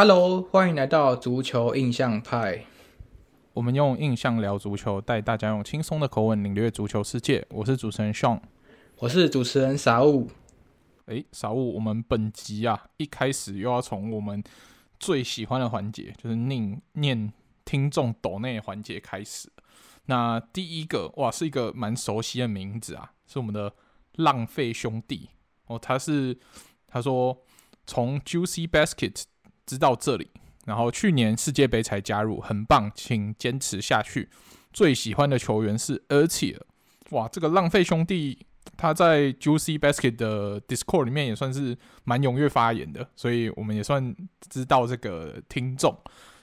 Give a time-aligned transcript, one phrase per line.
[0.00, 2.64] Hello，欢迎来到足球印象派。
[3.52, 7.44] 我们用印象聊足球，带大家用轻松的口吻领略足球世界。
[7.50, 8.40] 我是主持人 Sean，
[8.98, 10.28] 我是主持人 Saul。
[11.06, 14.40] 诶，Saul，我们本集啊，一开始又要从我们
[15.00, 17.32] 最喜欢的环节，就是念念
[17.64, 19.50] 听众抖内环节开始。
[20.06, 23.74] 那第一个哇，是一个蛮熟悉的名字啊，是我们的
[24.12, 25.30] 浪费兄弟
[25.66, 25.76] 哦。
[25.76, 26.38] 他是
[26.86, 27.36] 他说
[27.84, 29.24] 从 Juicy Basket
[29.68, 30.30] 知道这里。
[30.64, 34.28] 然后去年世界杯才加入，很棒，请坚持下去。
[34.72, 36.60] 最喜欢的球员是 Ercier，
[37.10, 44.14] 哇，这个浪费兄弟他在 Juicy Basket 的 Discord 里面也算是蛮踊跃发言的，所以我们也算
[44.50, 45.96] 知道这个听众。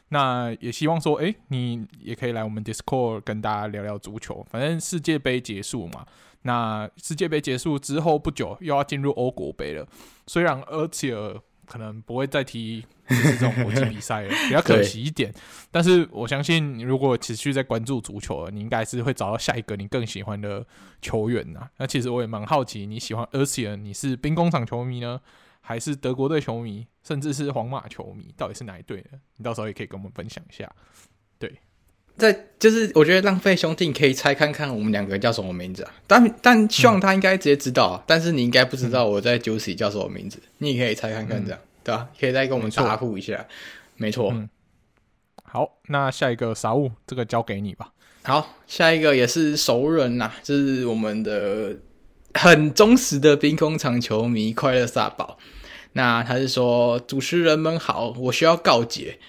[0.10, 4.46] 那也希望说，诶，你也可以来我们 Discord 跟大家聊聊足球。
[4.50, 6.06] 反正世界杯结束嘛，
[6.42, 9.88] 那世界杯结束之后不久又要进入欧国杯了。
[10.26, 15.34] 虽然 Ercier 可能不会再踢就是这种国际比赛了， 比较可惜一点。
[15.72, 20.66] 但是我相信，你如果持续在关注足球了，你应该是会找到下一个你更喜欢的
[21.02, 21.70] 球员呐。
[21.78, 25.20] 那其实我也蛮好奇，你喜欢 Ercier，你是兵工厂球迷呢，
[25.62, 28.34] 还是德国队球迷，甚至是皇马球迷？
[28.38, 29.20] 到底是哪一队呢？
[29.38, 30.72] 你到时候也可以跟我们分享一下。
[31.38, 31.52] 对。
[32.18, 35.92] 在就是，我觉得浪费兄弟，你可以猜看看我们两个叫什么名字啊？
[36.08, 38.00] 但但希望他应该直接知道啊。
[38.00, 42.08] 嗯、但是你应该不知道我在 Juicy 叫什么名字，嗯、你也可以猜看看这样，嗯、对吧？
[42.20, 43.46] 可以再跟我们答复一下。
[43.98, 44.50] 没错、嗯。
[45.44, 47.92] 好，那下一个 Saul，这个交给你吧。
[48.24, 51.76] 好，下一个也是熟人呐、啊，就是我们的
[52.34, 55.38] 很忠实的兵工厂球迷快乐萨宝。
[55.94, 59.20] 那他是说：“主持人们好，我需要告解。”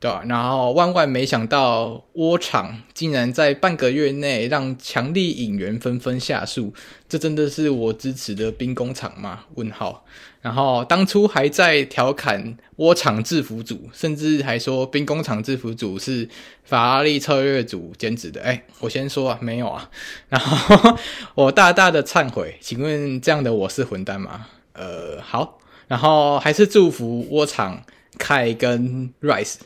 [0.00, 0.22] 对吧？
[0.28, 6.74] 然后万万没想到，窝厂竟然在半个月内让强力引援纷纷下树，
[7.08, 9.44] 这真的是我支持的兵工厂吗？
[9.54, 10.04] 问号。
[10.42, 16.28] 然后当初还在调侃窝厂制服组，甚至还说兵工厂制服组是
[16.64, 18.42] 法拉利策略组兼职的。
[18.42, 19.90] 哎，我先说啊，没有啊。
[20.28, 20.98] 然后
[21.34, 24.48] 我大大的忏悔，请问这样的我是混蛋吗？
[24.74, 25.58] 呃，好。
[25.88, 27.82] 然后还是祝福窝厂
[28.18, 29.56] 凯跟 Rice。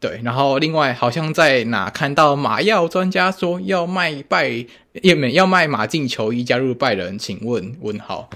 [0.00, 4.64] 对，然后另外好像在哪看到马药专家说要卖拜
[5.02, 8.30] 也没要卖马竞球衣加入拜仁，请问问号？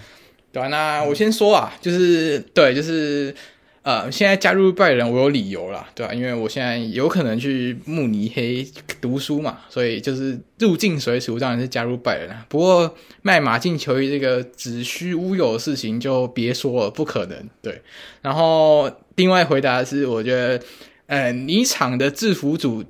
[0.50, 3.32] 对啊，那我先说啊，就是对，就是
[3.82, 8.66] 呃，现在加入拜仁我有理由啦，对啊，因为我现在有可能去慕尼黑
[9.00, 12.44] 读书嘛，所以就是入境随俗，当然是加入拜仁啦。
[12.48, 17.48] 不过卖马竞球衣这个子虚乌有的事情就别说了，不可能。
[17.62, 17.80] 对，
[18.20, 20.60] 然后另外回答是，我觉得。
[21.12, 22.82] 呃，你厂的制服组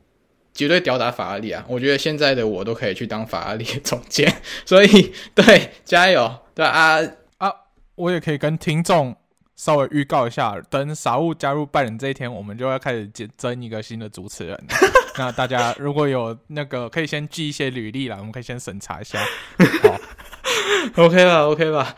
[0.55, 1.65] 绝对吊打法拉利啊！
[1.66, 4.33] 我觉得现在的我都可以去当法拉利的总监，
[4.65, 6.32] 所以对，加油！
[6.55, 7.00] 对啊
[7.38, 7.53] 啊，
[7.97, 9.16] 我也可以跟听众
[9.56, 14.56] 稍微预告一下，等 Saul 加入拜仁这一天，我们就要开始争争一个新的主持人。
[15.19, 19.19] 那大家如果有那个，可以先寄一些履历来，我们可以先审查一下。
[20.94, 21.97] 好，OK 吧，OK 吧，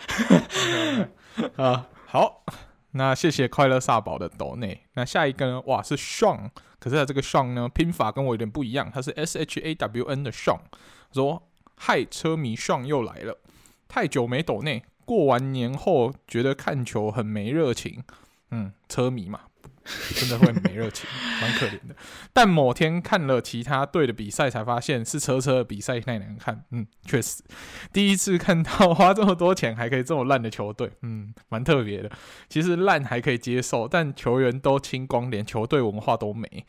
[1.62, 2.42] 啊，好。
[2.96, 4.86] 那谢谢快乐萨宝的抖内。
[4.94, 5.60] 那下一个呢？
[5.66, 10.60] 哇，是 Sean，可是他这个 Sean 呢，拼法跟我有点不一样，他是 S H A W N 的 Sean。
[11.12, 11.42] 说
[11.76, 13.38] 嗨，车迷 Sean 又来了，
[13.88, 18.04] 太久没抖内，过完年后觉得看球很没热情。
[18.50, 19.40] 嗯，车迷嘛。
[20.16, 21.08] 真的会没热情，
[21.40, 21.94] 蛮可怜的。
[22.32, 26.64] 但某天看了其他队的比赛，才发现是车车的比赛太难看。
[26.70, 27.42] 嗯，确实，
[27.92, 32.10] 第一次看到花这么多钱还可以这么烂的球队， 嗯，蛮特别的。
[32.48, 36.66] 其实烂还可以接受，但球员都清光，连球队文化都没，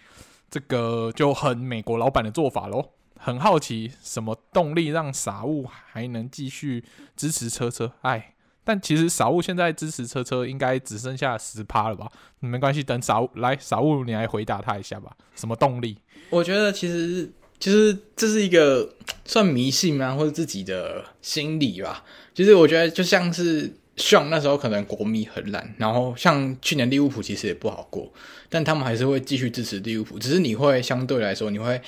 [0.50, 2.92] 这个就很美国老板的做法喽。
[3.18, 6.84] 很好奇，什么动力让傻物还能继续
[7.16, 7.94] 支持车车？
[8.02, 8.35] 哎。
[8.66, 12.12] 但其实少物现在支持车车应该只剩下十趴了吧？
[12.42, 15.16] 没关系，等少物来 Saul 你来回答他一下吧。
[15.36, 16.00] 什么动力？
[16.32, 20.16] 我觉得其实其实这是一个算迷信吗？
[20.16, 22.04] 或者自己的心理吧。
[22.34, 28.12] 其实我觉得就像是像那时候可能国米很烂，然后像去年利物浦其实也不好过，
[28.50, 30.20] 但他们还是会继续支持利物浦。
[30.20, 31.80] 只是你会相对来说你会。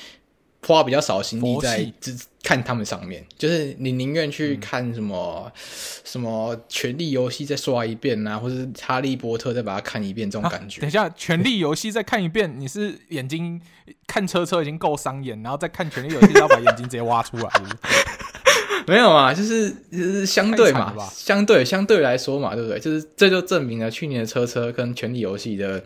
[0.68, 5.62] 花比较少心力在只看他们上面，就是你宁愿去看什么、嗯、
[6.04, 10.80] 什么权力游戏再刷一遍啊，或者是哈利波特再把它看一遍这种感觉。
[10.80, 13.60] 啊、等一下，权力游戏再看一遍，你是眼睛
[14.06, 17.50] 看车车已经够伤眼，然后再看权力游戏要把眼睛直接挖出来？
[18.86, 22.78] 没有啊，就是就是相对嘛，相对相对来说嘛，对不对？
[22.80, 25.82] 就是这就证明了去年的车车跟权力游戏的。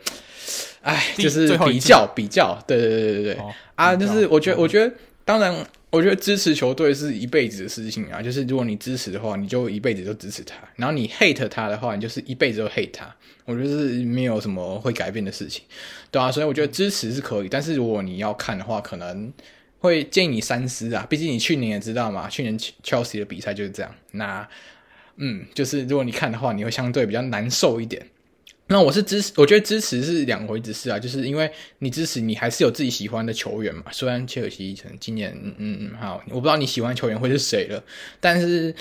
[0.81, 3.43] 哎，就是比较比较，对对对对对
[3.75, 3.95] 啊！
[3.95, 4.91] 就是我觉得，我觉得，
[5.23, 5.53] 当然，
[5.91, 13.15] 我觉得支持球队是一辈子的事情啊，就是如果你支持的话，你就一辈子都支持他；然后你 hate 他的话，你就是一辈子都 hate 他。
[13.45, 15.63] 我觉得是没有什么会改变的事情，
[16.09, 19.31] 对啊，所以我觉得支持是可以，但是如果你要看的话，可能
[19.79, 21.05] 会建议你三思啊。
[21.09, 23.93] 毕竟你去年也知道嘛，去年 Chelsea 的比赛就是这样。
[24.11, 24.47] 那
[25.17, 28.05] 嗯，就是如果你看的话，你会相对比较难受一点。
[28.71, 33.83] 那我是支持，我觉得支持是两回事啊，就是因为你支持，你还是有自己喜欢的球员嘛。
[33.91, 37.83] 虽然切尔西可能今年，嗯嗯，好，我不知道你喜欢球员会是谁了，
[38.21, 38.73] 但是，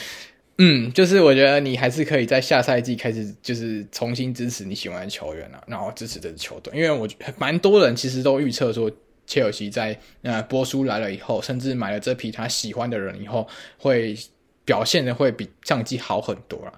[0.59, 6.73] 嗯，就是我觉得你还是可以在下赛季开始，就是重新支持你喜欢的球员啊，然后支持这支球队。
[6.77, 8.89] 因为我蛮多人其实都预测说，
[9.27, 14.17] 切尔西在呃波叔来了以后，甚至买了这批他喜欢的人以后会。
[14.71, 16.73] 表现的会比上季好很多啦，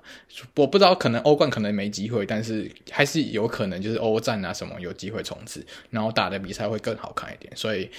[0.56, 7.90] 我不知道可能欧冠可能没机会，但是还是有可能就是欧战啊什么有机会冲刺，然后打的比赛会更好看一点，所以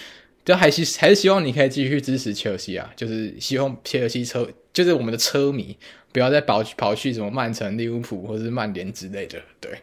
[0.43, 5.77] 就还是还是希望你可以继续支持切尔西啊，就是希望切尔西车就是我们的车迷
[6.11, 9.79] 不要再跑跑去什么曼城、利物浦或是曼联之类的，对，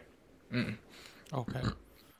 [0.49, 0.75] 嗯
[1.29, 1.53] ，OK。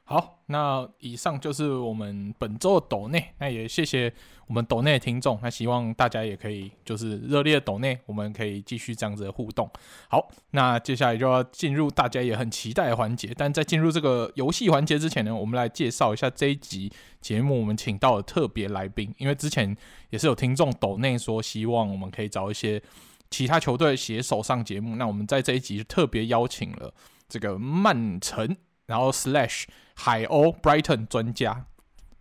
[0.05, 4.13] 好，那以上就是我们本周的抖内，那也谢谢
[4.51, 9.71] 我们抖内的听众，那希望大家也可以就是热烈的抖内，我们可以继续这样子的互动。
[10.09, 19.73] 好，那接下来就要进入大家也很期待的环节，但在进入这个游戏环节之前呢，我们来介绍一下这一集节目我们请到的特别来宾，因为之前
[20.09, 22.83] 也是有听众抖内说希望我们可以找一些
[23.29, 26.93] 其他球队携手上节目，那我们在这一集特别邀请了
[27.29, 28.57] 这个曼城。
[28.87, 29.63] 然后 slash
[29.95, 31.65] 海鸥 Brighton 专家，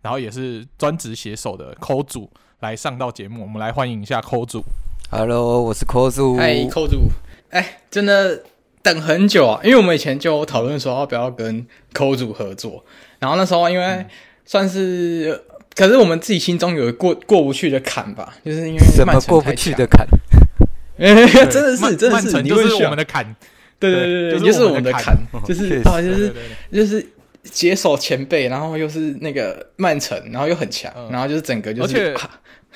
[0.01, 2.27] 然后也是专职写手的抠主
[2.61, 4.63] 来上到节目，我们来欢迎一下抠主。
[5.11, 6.35] Hello，我是抠主。
[6.37, 7.01] 嗨，抠主。
[7.51, 8.41] 哎，真的
[8.81, 12.83] 等很久啊，因为我们以前就讨论说要不要跟抠主合作，
[13.19, 14.03] 然后那时候因为
[14.43, 20.07] 算是，嗯、可是我们自己心中有过过不去的坎吧，就是因为什么过不去的坎？
[20.97, 23.35] 真的是，真的是，你就是我们的坎。
[23.79, 25.15] 对对对对，就是我们的坎，
[25.45, 26.33] 就是啊，就是
[26.71, 27.03] 就是
[27.43, 32.29] 接手前辈，然后又是那个曼城，然后又很强，然后就是整个就是，而且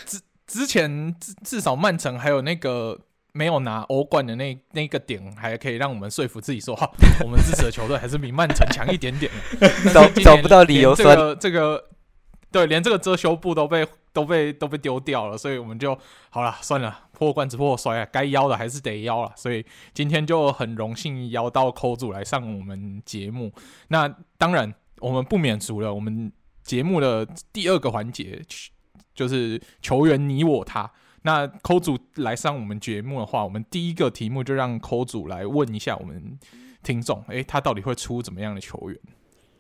[0.06, 3.00] 之之前至至少曼城还有那个
[3.32, 6.90] 没有拿欧冠的那那个点，还可以让我们说服自己说，哈，
[7.24, 9.32] 我们支持的球队还是比曼城强一点点。
[9.94, 11.84] 找找不到理由说这个这个。
[12.52, 15.98] 对，连这个遮羞布都被都被都被丢掉了，所以我们就
[16.30, 19.32] 好了，算了，破罐子破摔啊，该邀的还是得邀了。
[19.36, 23.52] 所以今天就很荣幸邀到扣主来上我们节目。
[23.88, 24.08] 那
[24.38, 26.32] 当然，我们不免俗了，我们
[26.64, 28.42] 节目的第二个环节
[29.16, 30.92] 就是球员你我他。
[31.24, 36.38] 那扣主来上我们节目的话，我们第一个题目就让扣主来问一下我们
[36.84, 39.00] 听众，诶，他到底会出怎么样的球员？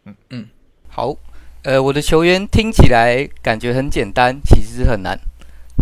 [0.03, 0.49] 嗯嗯，
[0.87, 1.15] 好。
[1.63, 5.19] 呃，我的球员听起来感觉很简单，其实很难。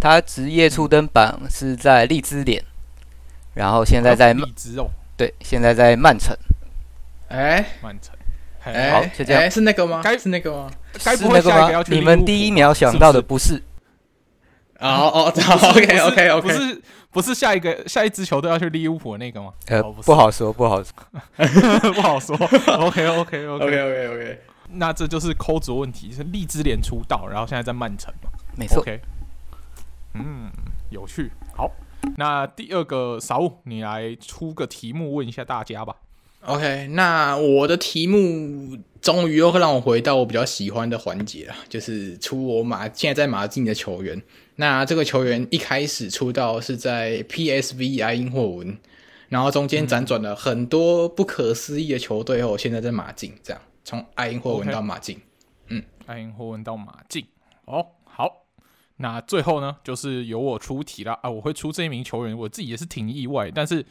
[0.01, 2.63] 他职业初登榜是在利兹联，
[3.53, 6.35] 然后现在在利兹哦，对，现在在曼城。
[7.29, 8.13] 哎，曼城，
[8.63, 10.01] 哎，好，就这样，是那个吗？
[10.03, 10.69] 该是那个吗？
[11.03, 11.83] 该不会是那个吗？
[11.87, 13.55] 你们第一秒想到的不是？
[14.79, 15.33] 哦哦，
[15.71, 19.53] OK OK OK，不是不是下一个下一支球队要去利物浦那个吗？
[19.67, 20.91] 呃，不好说，不好说，
[21.93, 22.35] 不好说。
[22.67, 24.41] OK OK OK OK OK。
[24.75, 28.29] 那这就是抠组问题，是利兹联出道，然后现在在曼城嘛？
[28.57, 28.83] 没错。
[30.13, 30.51] 嗯，
[30.89, 31.31] 有趣。
[31.55, 31.71] 好，
[32.17, 35.95] 那第二个傻物，你来出个题目问一下大家吧。
[36.45, 44.21] OK，那我的题目终于又会让我回到我比较喜欢的环节了，就是出我马现在在马竞的球员。
[44.57, 48.77] 那这个球员一开始出道是在 PSV 埃因霍文，
[49.29, 53.61] 然后中间辗转了很多不可思议的球队后，现在在马竞这样。
[53.85, 55.21] 从埃因霍文到马竞，Okay.
[55.69, 57.25] 嗯，埃因霍文到马竞，
[57.65, 57.95] 哦，好，
[58.97, 61.29] 那最后呢，就是由我出题了啊！
[61.29, 63.85] 我会出这一名球员，我自己也是挺意外，但是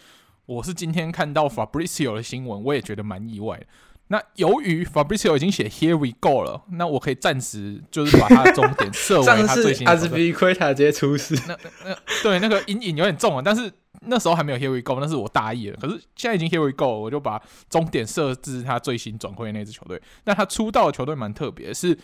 [0.46, 3.66] 我是今天看到 Fabrizio 的新闻，我也觉得蛮意外的。
[4.08, 9.90] 那由于 Fabrizio 已经写 Here we go 了，那我可以暂时就是把他的终点设为他最新的。
[9.96, 13.72] 上次 Azpilicueta 直接出事，那那对那个阴影有点重啊，但是。
[14.06, 15.76] 那时候还没有 Here we go，那是我大意了。
[15.80, 17.40] 可是现在已经 Here we go，我就把
[17.70, 20.00] 终点设置他最新转会那支球队。
[20.24, 21.96] 那他出道的球队蛮特别，是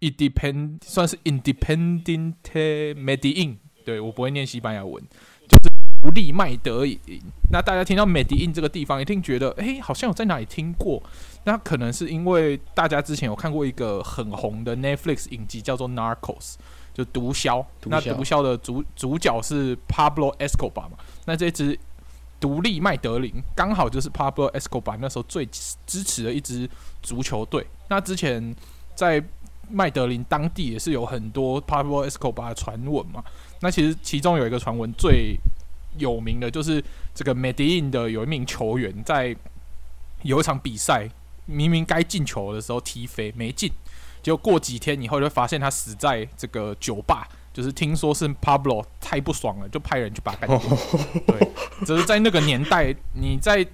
[0.00, 3.56] Independ 算是 Independent Medellín。
[3.84, 5.02] 对，我不会念西班牙文，
[5.48, 5.70] 就是
[6.02, 6.98] 独立麦德林。
[7.52, 11.02] 那大家听到 Medellín 这个地方，一定觉得哎、欸，好像有在哪里听过。
[11.44, 16.56] 那可能是因为大家之前有看过一个很红的 Netflix 影集，叫做 Narcos。
[16.96, 20.96] 就毒枭，那毒枭的主主角是 Pablo Escobar 嘛？
[21.26, 21.78] 那这支
[22.40, 26.66] 独立麦德林刚好就是 Pablo Escobar 那时候最支持的一支
[27.02, 27.66] 足球队。
[27.88, 28.56] 那之前
[28.94, 29.22] 在
[29.68, 33.22] 麦德林当地也是有很多 Pablo Escobar 的传闻嘛。
[33.60, 35.36] 那其实其中有一个传闻最
[35.98, 36.82] 有名的就是
[37.14, 39.36] 这个 Medellin 的有一名球员在
[40.22, 41.06] 有一场比赛，
[41.44, 43.70] 明明该进球的时候踢飞没进，
[44.26, 50.68] 结果过几天以后就发现他死在这个酒吧，就是听说是 Pablo 太不爽了，就派人去把他干掉。
[51.28, 51.48] 对，
[51.86, 53.64] 只是在那个年代，你在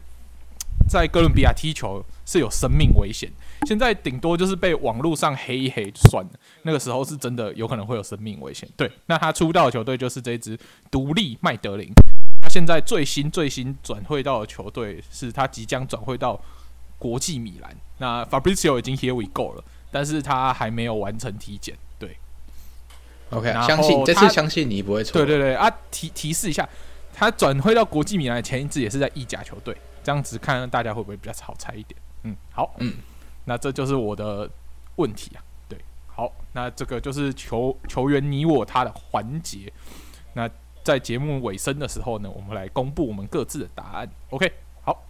[0.87, 3.33] 在哥伦比亚踢球是有生命危险。
[3.67, 6.31] 现在顶多就是被网络上黑一黑就算了，
[6.65, 8.69] 那个时候是真的有可能会有生命危险。
[8.77, 10.59] 对，那他出道的球队就是这支
[10.91, 11.91] 独立麦德林。
[12.43, 16.39] 他现在最新最新转会到的球队是他即将转会到
[16.99, 17.75] 国际米兰。
[17.97, 21.77] 那 Fabrizio 已经 Here we go 了，但是他还没有完成体检。
[21.99, 22.17] 对
[23.31, 25.13] ，OK，相信这次相信你不会错。
[25.13, 26.69] 对对对啊，提提示一下，
[27.15, 32.01] 他转会到国际米兰的前一次也是在意甲球队，这样子看看大家会不会比较好猜一点？
[32.25, 32.95] 嗯，好，嗯。
[33.45, 34.49] 那这就是我的
[34.97, 39.73] 问题啊，对，好，那这个就是球球员你我他的环节。
[40.35, 40.49] 那
[40.85, 44.09] 在节目尾声的时候呢，我们来公布我们各自的答案。
[44.31, 45.05] OK，好。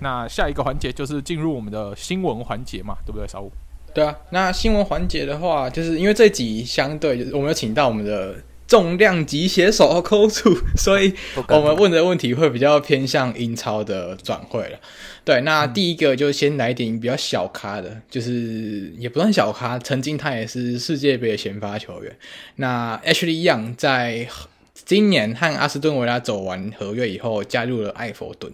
[0.00, 3.50] 那下一个环节就是进入我们的新闻环节嘛，对不对，小五？
[3.94, 8.36] 对啊，那新闻环节的话，就是因为这集相对就是我们有请到我们的。
[8.68, 11.14] 重量级写手扣住，所以
[11.46, 14.78] 我们问的问题会比较偏向英超的转会了。
[15.24, 22.12] 对，那第一个就先来点比较小咖的，就是也不算小咖，曾经他也是世界杯的先发球员。
[22.56, 24.26] 那 Ashley Young 在
[24.74, 28.52] 今年和阿斯顿维拉走完合约以后，加入了艾佛顿。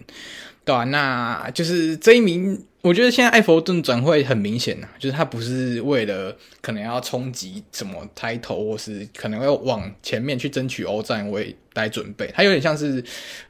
[0.65, 2.65] 对啊，那就是这一名。
[2.83, 13.01] 我觉得现在艾佛顿转会很明显呐，就是他不是为了可能要冲击什么抬头，或是可能要往前面去争取欧战为来准备，他有点像是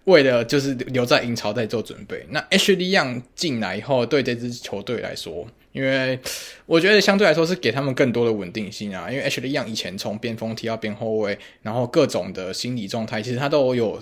[0.04, 2.24] 为了就是留在英超在做准备。
[2.30, 6.20] 那 H D Young 进来以后，对这支球队来说，因为
[6.68, 14.00] 我觉得相对来说是给他们更多的稳定性啊，因为 Ashley Young 以前从边锋踢到边后卫，然后各种的心理状态，其实他都有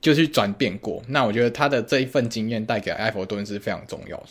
[0.00, 1.02] 就去转变过。
[1.08, 4.26] 那我觉得他的这一份经验带给艾佛顿是非常重要的。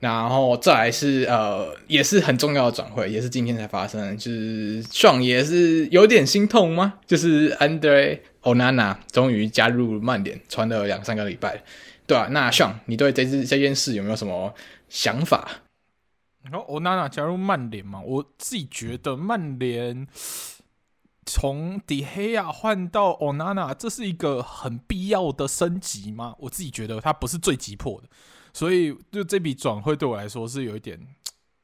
[0.00, 6.94] 然后再来是呃，也是很重要的转会，也是今天才发生，就是爽也是有点心痛吗？
[7.06, 11.62] 就是 Andre Onana 终于加入曼联，传了两三个礼拜，
[12.06, 14.52] 对啊，那爽，你对这这件事有没有什么
[14.90, 15.48] 想法？
[16.42, 20.06] 然后 Onana 加入曼联嘛，我自己觉得曼联
[21.26, 26.34] 从迪黑亚换到 Onana，这是一个很必要的升级吗？
[26.38, 28.08] 我自己觉得它不是最急迫的。
[28.52, 31.00] 所以，就这笔转会对我来说是有一点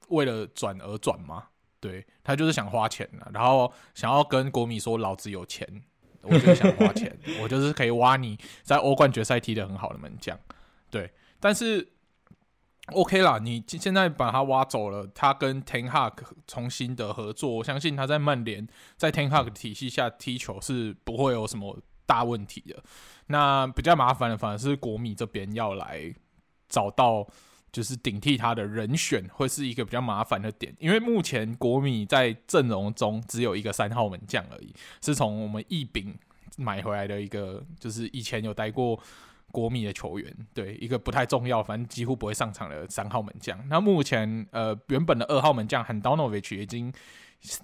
[0.09, 1.45] 为了转而转嘛？
[1.79, 5.67] 对，他就是想花钱了，然后想要跟国米说老子有钱，
[6.23, 10.39] 我就想花钱， 我就是可以挖你在欧冠决赛踢得很好的门将。
[10.91, 11.89] 对，但是
[12.93, 16.13] OK 啦，你现在把他挖走了，他跟 Ten Hag
[16.47, 18.67] 重新的合作，我相信他在曼联
[18.97, 22.83] 在 Ten Hag 体系下踢球是不会有什么大问题的。
[23.27, 26.15] 那比较麻烦的反而是国米这边要来。
[26.73, 27.27] 找到
[27.73, 36.17] 就是顶替他的人选，会是一个比较麻烦的点，因为目前国米在阵容中只有一个三号门将而已，是从我们易丙
[36.57, 38.97] 买回来的一个，就是以前有待过
[39.51, 43.59] 国米的球员，对，一个不太重要，反正几乎不会上场的三号门将。
[43.69, 46.93] 那目前呃原本的二号门将 Handanovic 已经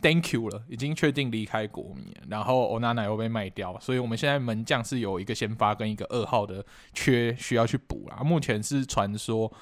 [0.01, 6.65] Thank you 了，已经确定离开国米，然后 Onana 又被卖掉，所以我们现在门将是有一个先发跟一个二号的
[6.95, 8.23] 缺需要去补啦。
[8.25, 9.53] 目前是传说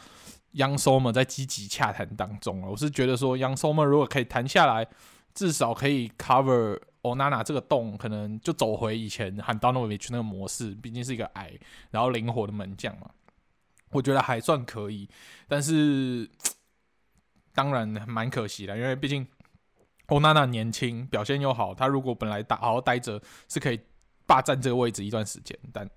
[0.54, 4.86] Yann Sommer 在积极洽谈当中了，我是觉得说 Yann Sommer 如果可以谈下来，
[5.34, 11.52] 至少可以 cover Onana 这个洞，可能就走回以前 Handanovic 那个模式，毕竟是一个矮
[11.90, 13.10] 然后灵活的门将嘛，
[13.90, 15.08] 我觉得还算可以，
[15.46, 16.30] 但是
[17.52, 19.26] 当然蛮可惜的，因为毕竟。
[20.08, 23.80] 欧娜娜年轻，表现又好，他如果本来打好好待着，是可以
[24.26, 25.58] 霸占这个位置一段时间。
[25.72, 25.88] 但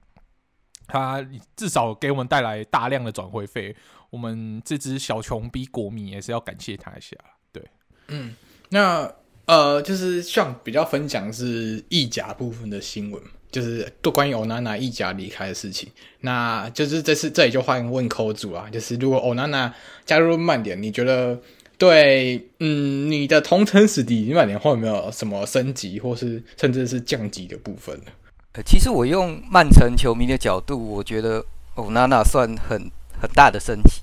[0.87, 1.21] 他
[1.57, 3.75] 至少给我们带来大量的转会费，
[4.09, 7.17] 我们这支小穷逼国米也是要感谢他一下。
[7.51, 7.69] 对，
[8.07, 8.33] 嗯，
[8.69, 9.13] 那
[9.47, 15.89] 呃，就是像比较分享是意甲部分的新闻，就是都关于欧娜娜意甲离开的事情。
[16.21, 19.73] 那就是这次这里就换问扣主啊，就是如果欧娜娜
[20.05, 21.39] 加入曼联，你觉得？
[21.79, 28.05] 对，嗯，你的同城死敌曼联会有没有什么升级，或是甚至是降级的部分呢？
[28.53, 32.89] 呃，其实我用曼城球迷的角度，我觉得欧娜娜算很
[33.21, 34.01] 很大的升级，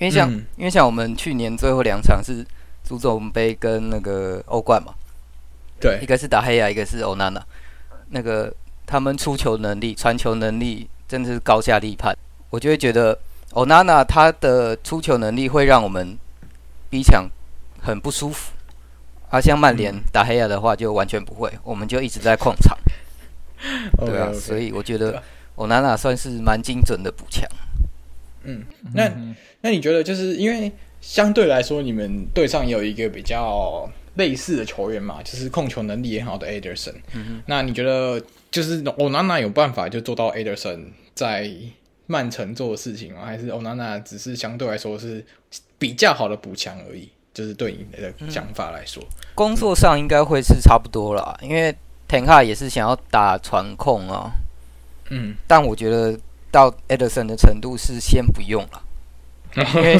[0.00, 2.44] 因为像、嗯、因为像我们去年最后两场是
[2.84, 4.94] 足总杯跟那个欧冠嘛，
[5.80, 7.44] 对，一个是打黑亚，一个是欧娜娜，
[8.10, 8.54] 那个
[8.86, 12.16] 他们出球能力、传球能力真的是高下立判，
[12.50, 13.18] 我就会觉得
[13.54, 16.16] 欧娜娜她的出球能力会让我们。
[16.90, 17.28] 逼抢
[17.80, 18.52] 很不舒服。
[19.28, 22.78] 而、啊、像曼联打黑亚的话，就完全不会，我们就一直在控场。
[24.06, 25.20] 对啊，okay, okay, 所以我觉得
[25.56, 27.44] 欧娜娜算是蛮精准的补强。
[28.44, 28.62] 嗯，
[28.92, 29.10] 那
[29.62, 30.70] 那你觉得，就是因为
[31.06, 36.94] 相对来说，你们队上也有一个比较类似的球员嘛，就是控球能力很好的 Ederson。
[37.12, 38.20] 嗯哼，那你觉得，
[38.50, 41.50] 就是欧纳纳有办法就做到 Ederson 在
[42.06, 43.20] 曼城做的事情吗？
[43.26, 45.24] 还是欧纳纳只是相对来说是
[45.78, 47.08] 比较好的补强而已？
[47.34, 51.74] 就是对你的想法来说，嗯、工作上应该会是差不多啦，因为
[52.08, 54.30] Ten Hag 也是想要打传控啊。
[55.10, 56.16] 嗯，但我觉得
[56.52, 58.83] 到 Ederson 的程度是先不用了，
[59.56, 59.96] 因为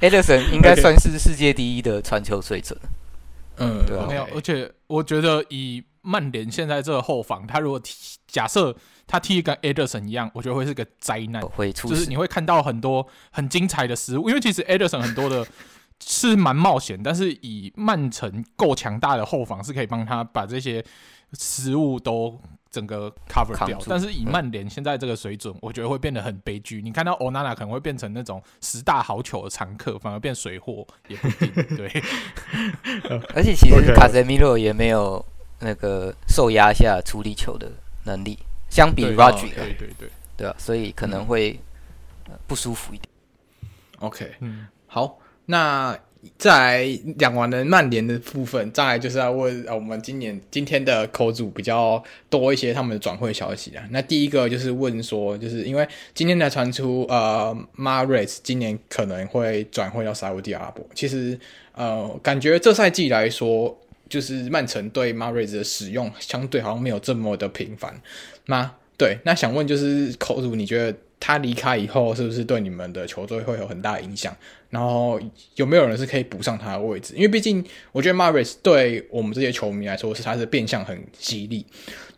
[0.00, 2.78] Ederson 应该算是世界第一的传球水准。
[3.56, 8.74] 嗯，对啊，没有，而且我觉得以曼联现在这个后防，他如果踢假设
[9.06, 15.46] 他踢跟 Ederson 一样，我觉得会是个灾难，会出就是你会看到很多很精彩的失误，因为其实 Ederson 很多的。
[16.04, 20.84] 是蛮冒险，但是以曼城够强大的后防是可以帮他把这些
[21.34, 22.40] 失误都
[22.72, 23.78] 整个 cover 掉。
[23.86, 26.82] 但是以曼联现在这个水准，我觉得会变得很悲剧。
[26.82, 31.76] 你看到欧娜娜可能会变成那种十大好球的常客，反而变水货也不一定。
[31.76, 32.02] 对，
[33.36, 35.24] 而且其实卡塞米洛也没有
[35.60, 37.70] 那个受压下处理球的
[38.04, 38.38] 能力，
[38.68, 41.60] 相比 Rodri，对对对，对啊，所以可能会
[42.46, 43.08] 不舒服一点。
[44.00, 45.18] OK，嗯，好。
[45.44, 45.98] 那
[46.38, 46.88] 在
[47.18, 53.84] 讲完了曼联的部分，再来就是要问啊我们今年今天的口组比较多一些他们的转会消息啊。
[53.90, 60.86] 那第一个就是问说，就是因为今天才传出呃，Mahrez 今年可能会转会到沙乌地阿拉伯。
[60.94, 61.38] 其实
[61.74, 63.76] 呃，感觉这赛季来说，
[64.08, 68.00] 就是曼城对 Mahrez 的使用相对好像没有这么的频繁。
[68.46, 70.96] 吗对，那想问就是口组，你觉得？
[71.24, 74.36] 他离开以后，是不是对你们的球队会有很大的影响？
[74.70, 75.20] 然后
[75.54, 77.14] 有没有人是可以补上他的位置？
[77.14, 81.64] 因为毕竟我觉得 Maris 对我们这些球迷来说，是他是变相很犀利，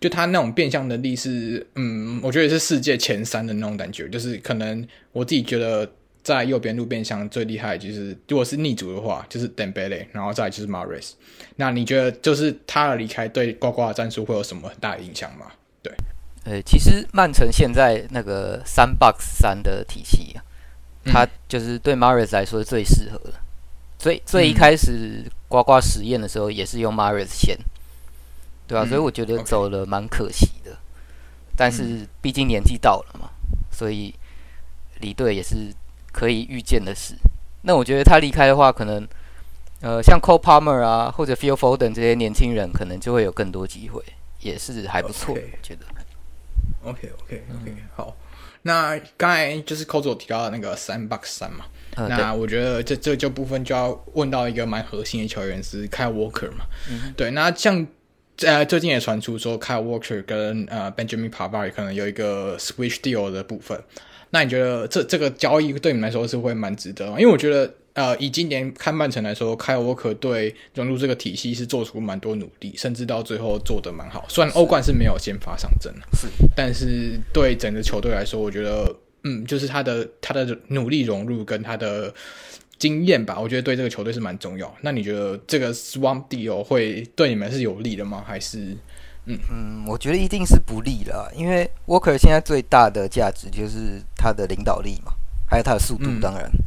[0.01, 4.09] 就他那种变相能力是，嗯，我觉得是世界前三的那种感觉。
[4.09, 5.87] 就是可能我自己觉得
[6.23, 11.11] 在右边路变相最厉害，就是如果是逆足的话，就是 Dembele，然后再就是 Maris。
[11.57, 15.53] 那你觉得就是他的离开对瓜瓜的战术会有什么很大的影响吗？
[16.45, 16.53] 对。
[16.53, 20.43] 呃，其实曼城现在那个三 box 三的体系啊，
[21.07, 23.33] 它就是对 Mahrez 来说是最适合的。
[23.99, 27.59] 最最一开始呱呱实验的时候，也是用 Mahrez 线，
[28.67, 28.85] 对吧？
[28.87, 30.77] 所以我觉得走了蛮可惜的。
[31.57, 33.31] 但是毕竟年纪到了嘛，
[33.71, 34.15] 所以
[35.01, 35.73] 离队也是
[36.13, 37.15] 可以预见的事。
[37.63, 39.07] 那我觉得他离开的话，可能
[39.81, 44.03] 呃，像 Cole Palmer 啊，或者 Phil Foden 这些年轻人，可能就会有更多机会，
[44.41, 45.87] 也是还不错，我觉得。
[46.85, 48.17] OK OK OK，嗯、好。
[48.63, 51.67] 那刚才就是 c o z o 提到的那个三 box 三嘛，
[51.97, 56.65] 嗯、那我觉得这这这部分就要问到一个蛮核心的球员是 Kyle Walker 嘛。
[56.91, 57.87] 嗯、对，那像
[58.43, 63.79] 呃最近也传出说 Kyle Walker 跟呃 Benjamin Pavard 可能有一个 switch deal 的部分。
[64.31, 67.21] 那你觉得这这个交易对你们来说是会蛮值得吗？
[67.21, 67.73] 因为我觉得。
[67.95, 74.25] 呃，以今年看曼城来说，Kyle Walker 对融入这个体系是做出蛮多努力，甚至到最后做的蛮好。
[74.29, 76.27] 虽然欧冠是没有先发上阵，是，
[76.57, 82.13] 但是对整个球队来说，我觉得，嗯，就是他的他的努力融入跟他的
[82.81, 84.75] 经验吧，我觉得对这个球队是蛮重要。
[84.81, 88.25] 那你觉得这个 Swamp Deal 会对你们是有利的吗？
[88.27, 88.77] 还是，
[89.27, 95.13] 嗯嗯，我觉得一定是不利的，因为 Walker 现在最大的价值就是他的领导力嘛，
[95.49, 96.51] 还有他的速度，当然。
[96.53, 96.64] 嗯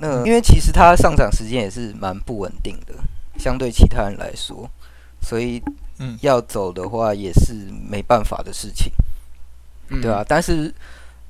[0.00, 2.94] 那因为其实他上场时间也是蛮不稳定的，
[3.38, 4.68] 相对其他人来说，
[5.20, 5.62] 所以
[5.98, 7.52] 嗯要走的话也是
[7.88, 8.90] 没办法的事情，
[10.00, 10.74] 对啊，但是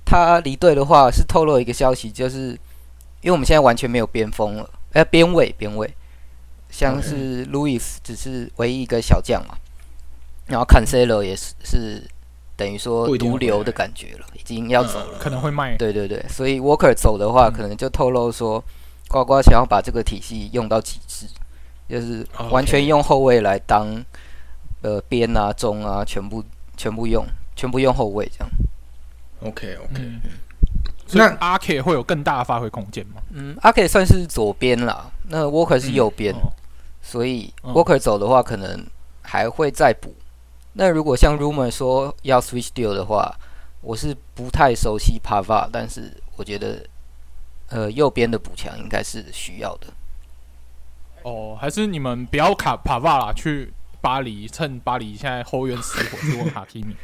[0.05, 2.51] 他离队的话是透露一个消息，就是
[3.23, 5.93] 因为我们现在完全没有边锋了，哎，边卫边卫，
[6.71, 9.57] 像是 Luis 只是唯一一个小将嘛，
[10.47, 12.09] 然后 Cancelo 也是是
[12.61, 14.27] 等于说毒瘤的感觉了。
[14.35, 15.77] 已经要走了，可能会卖。
[15.79, 18.63] 对对对，所以 Walker 走的话，可能就透露说，
[19.09, 21.27] 呱呱想要把这个体系用到极致，
[21.89, 23.87] 就是完全用后卫来当
[24.83, 26.45] 呃边啊、中啊，全部
[26.77, 27.25] 全部用，
[27.57, 28.51] 全部用后卫这样。
[29.43, 30.21] OK OK，嗯，
[31.13, 33.23] 那阿 K 会有更大的发挥空间吗？
[33.31, 36.35] 嗯，阿 K 算是左边啦，那 Walker 是右边，
[37.01, 38.85] 所以 Walker 走的话，可能
[39.23, 40.13] 还会再补。
[40.73, 43.35] 那如果像 Rumor 说要 Switch Deal 的话，
[43.81, 46.87] 我是不太熟悉帕瓦，但是我觉得，
[47.69, 49.89] 呃，右边的补强应该是需要的。
[51.23, 56.95] 哦，还是你们不要卡帕瓦啦，去巴黎，趁巴黎现在后院失火去问哈基米。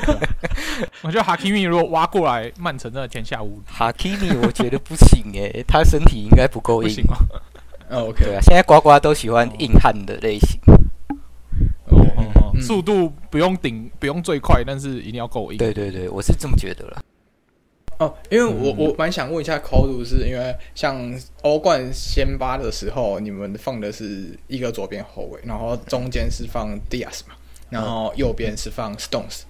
[1.02, 3.72] 我觉得哈基米如果挖过来，曼城真的天下无敌。
[3.72, 6.88] 哈基米我觉得不行诶，他身体应该不够硬。
[6.88, 7.18] 不行吗？
[7.90, 10.58] 哦，OK，对啊，现在呱呱都喜欢硬汉的类型。
[10.66, 10.77] 哦
[12.60, 15.58] 速度不用顶，不用最快，但是一定要够硬。
[15.58, 17.02] 对对对，我是这么觉得了。
[17.98, 27.34] 哦，因为我我蛮想问一下口鲁，是因为像欧冠先发的时候，你们放的是一个左边后卫，然后中间是放 Diaz 嘛，
[27.70, 29.40] 然后右边是放 Stones。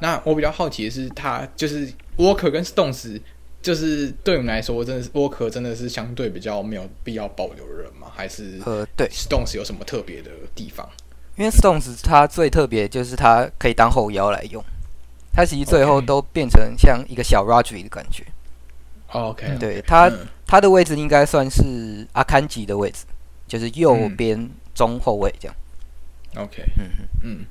[0.00, 3.20] 那我比较好奇的是，他就是 Walker 跟 Stones，
[3.60, 8.10] 就是对我们来说，真的是 Walker 真的是相对比较没有必要保留的人吗？
[8.14, 10.88] 还是呃，对，Stones 有什么特别的地方？
[11.38, 14.62] 因为 Stones 它最特别就是它可以当后腰来用。
[15.32, 18.24] 它其实最后都变成像一个小 Rodri 的感觉。
[19.12, 20.12] OK，对他
[20.46, 23.04] 他的位置应该算是阿坎吉的位置，
[23.46, 25.56] 就是右边中后卫这样。
[26.36, 26.90] OK，嗯
[27.22, 27.46] 嗯，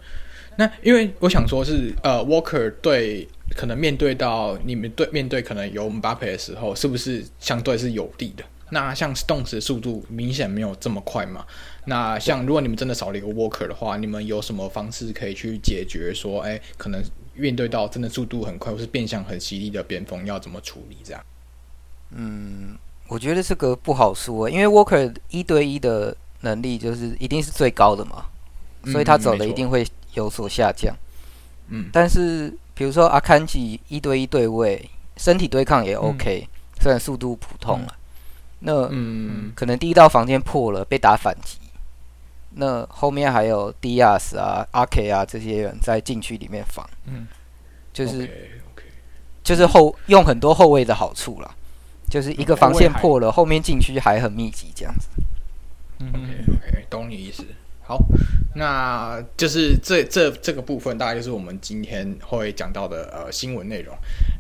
[0.57, 8.43] 那因为我想说是呃，Walker 对可能面对到你们对面对可能有 Mbappe 的时候，是不是相对是有利的？
[8.69, 11.45] 那像 Stones 的速度明显没有这么快嘛？
[11.85, 17.03] 那像如果你们真的少了一个 Walker 的话，你们有什么方式可以去解决说，哎，可能？
[17.39, 20.97] 面对到真的速度很快或是变相很犀利的边锋，要怎么处理？
[21.03, 21.23] 这样？
[22.09, 22.75] 嗯，
[23.07, 28.25] 我觉得这个不好说，因为 Walker 一对一的能力就是一定是最高的嘛，
[28.85, 30.95] 所以他走的一定会有所下降。
[31.67, 37.95] 嗯，但是比如说阿坎吉一对一对位，身体对抗也 OK，嗯，虽然速度普通了，
[38.59, 41.59] 那嗯，可能第一道防线破了，被打反击。
[42.59, 47.27] 那后面还有 Diaz 啊、阿 K 啊这些人在禁区里面防，嗯，
[47.93, 48.89] 就是 okay, okay.
[49.43, 51.55] 就是后用很多后卫的好处啦，
[52.09, 55.07] 就是一个防线破了，后面禁区还很密集这样子。
[55.99, 57.45] 嗯，OK OK，懂你意思。
[57.83, 58.03] 好，
[58.55, 63.95] 那就是这这这个部分大概就是我们今天会讲到的呃新闻内容。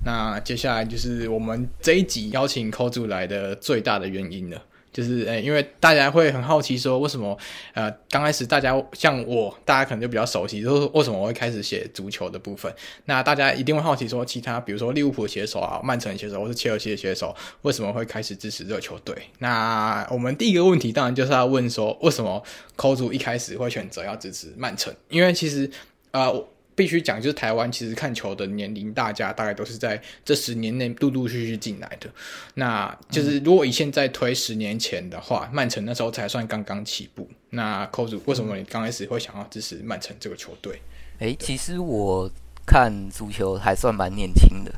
[0.07, 4.63] 那接下来就是我们这一集邀请 Kozu 来的最大的原因了。
[4.93, 7.37] 就是诶、因为大家会很好奇说，为什么
[7.73, 12.73] 呃刚开始大家像我，大家可能就比较熟悉，就是为什么我会开始写足球的部分。
[13.05, 19.13] 那大家一定会好奇说，其他比如说利物浦的写手啊、曼城的写手，或是切尔西的写手，为什么会开始支持热球队？
[19.39, 22.41] 那我们第一个问题当然就是要问说，为什么
[22.77, 24.91] Kozu 一开始会选择要支持曼城？
[25.09, 25.69] 因为其实
[26.11, 26.47] 呃。
[26.77, 32.07] 必须讲，就是台湾其实看球的年龄，大家大概都是在这十年内陆陆续续进来的。
[32.53, 37.27] 那就是如果以现在推十年前的话，曼城那时候才算刚刚起步。
[37.49, 40.79] 那 Kozu 为什么你刚开始会想要支持曼城这个球队？
[41.17, 42.29] 诶，其实我
[42.63, 44.71] 看足球还算蛮年轻的，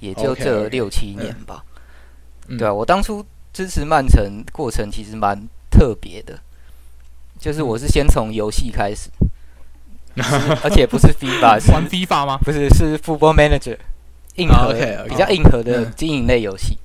[0.00, 1.64] 也就这六七年吧。
[2.48, 2.58] Okay, okay.
[2.58, 5.38] 对啊，我当初支持曼城过程其实蛮
[5.70, 6.36] 特别的，
[7.38, 9.08] 就是我是先从游戏开始。
[10.62, 12.38] 而且不是 FIFA， 是玩 FIFA 吗？
[12.38, 13.76] 不是，是 Football Manager，
[14.36, 15.08] 硬核，oh, okay, okay.
[15.08, 16.78] 比较硬核的经营类游戏。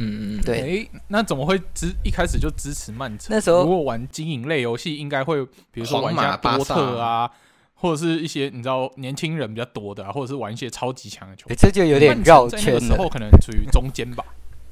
[0.00, 0.60] 嗯嗯，对。
[0.60, 3.28] 诶，那怎么会支一开始就支持曼城？
[3.30, 7.28] 那时候如果玩经营类游戏，应该会比如说玩一下多特啊，
[7.74, 11.56] 或者是一些你知道年轻人比较多的，啊，或者是玩一些超级强的球队。
[11.56, 12.80] 这就有点绕圈了。
[12.80, 14.24] 那时候可能处于中间吧。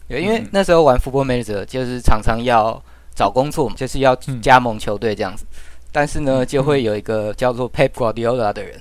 [0.08, 2.80] 对， 因为那时候玩 Football Manager 就是常常要
[3.12, 5.44] 找工作嘛，就是要加盟球队这样子。
[5.50, 5.55] 嗯
[5.92, 8.78] 但是呢，就会有一个叫做 Pep Guardiola 的人，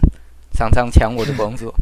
[0.54, 1.74] 常常抢我的工作。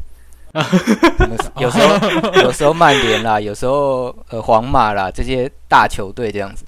[1.58, 6.64] 有时候，有时候曼联啦，有时候呃皇马啦，这些大球队这样子，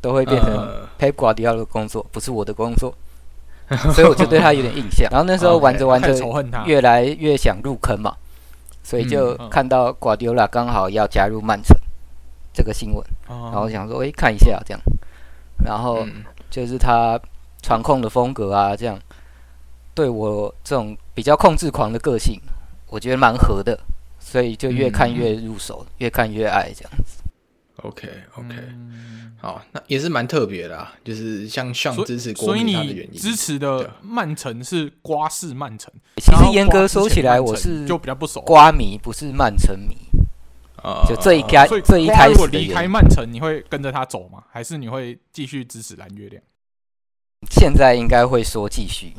[0.00, 0.50] 都会变成
[0.98, 2.94] Pep Guardiola 的工作，不是我的工作。
[3.92, 5.06] 所以我就对他有点印象。
[5.12, 6.14] 然后那时候玩着玩着，
[6.64, 8.16] 越来越想入坑嘛，
[8.82, 11.76] 所以就看到 Guardiola 刚好要加入曼城
[12.54, 14.80] 这个新闻，然后想说，哎，看一下这样。
[15.62, 16.06] 然后
[16.48, 17.20] 就是他。
[17.62, 18.98] 传控的风格啊，这样
[19.94, 22.40] 对我这种比较控制狂的个性，
[22.86, 23.78] 我觉得蛮合的，
[24.18, 27.22] 所以就越看越入手，嗯、越看越爱这样子。
[27.82, 35.90] OK OK，、嗯、好，那也是蛮特别的啊，就是像像支持国米他的原因，支持的曼城是瓜式曼城。
[36.16, 39.96] 其实严格说起来，我是就比较不熟，瓜迷不是曼城迷
[40.82, 41.06] 啊。
[41.08, 44.44] 就这一开，这一开始离开曼城，你会跟着他走吗？
[44.50, 46.42] 还是你会继续支持蓝月亮？
[47.48, 49.12] 现在应该会说继续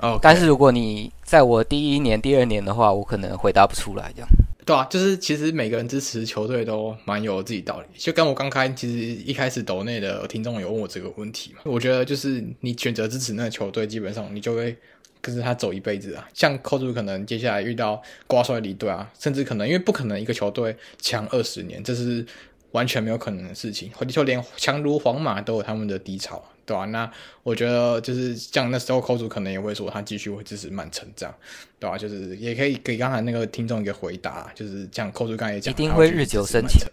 [0.00, 0.18] ，Okay.
[0.20, 4.28] 但是如果你在我第一年、第二年的话，我可能回答不出来这样。
[4.66, 7.86] 对啊，就是其实每个人支持球队都蛮有自己道理。
[7.96, 14.76] 就跟我刚开，其实一开始抖内的听众有问我这个问题嘛，我觉得就是你选择支持那个球队，基本上你就会
[15.20, 16.28] 跟着他走一辈子啊。
[16.34, 22.26] 像 Kozu 可能接下来遇到瓜帅离队啊，甚至可能因为不可能一个球队强二十年，这是。
[22.72, 26.84] 完全没有可能的事情，或者说连强如皇马都有他们的低潮，对吧、啊？
[26.84, 27.10] 那
[27.42, 31.34] 我觉得就是像那时候，扣主可能也会说他继续会支持曼城这样，
[31.80, 31.98] 对吧、啊？
[31.98, 36.86] 就是也可以给刚才那个听众一个回答，就是像扣主刚才也讲，一定会日久生情。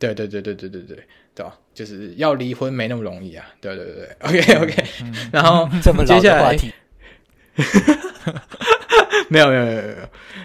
[0.00, 0.96] 对对对对对对对
[1.36, 1.56] 对吧？
[1.72, 3.46] 就是要离婚没那么容易啊！
[3.60, 6.56] 对对对对， OK OK，、嗯、然后这么接下来。
[9.28, 9.96] 没有没有没有没有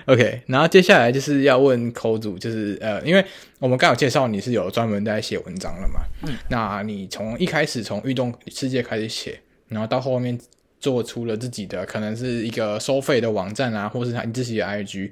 [0.05, 0.41] ，OK。
[0.47, 3.23] 然后接下来就是要问口主，就是呃，因为
[3.59, 10.37] 我们刚有介绍你是有专门在写文章了嘛，嗯，那你从一开始从运动世界开始写，然后到后面
[10.79, 15.11] 做出了自己的可能是一个收费的网站啊，或是你自己的 IG，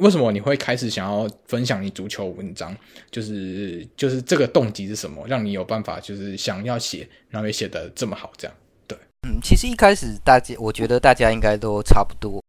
[0.00, 2.74] 为什么你会开始想要分享你足球文章？
[3.10, 8.56] 就是就是这个动机是什么，让你有办法就是想要写，然后也写得这么好，这样？
[8.86, 12.42] 对，嗯，其实一开始大家，我觉得大家应该都差不多。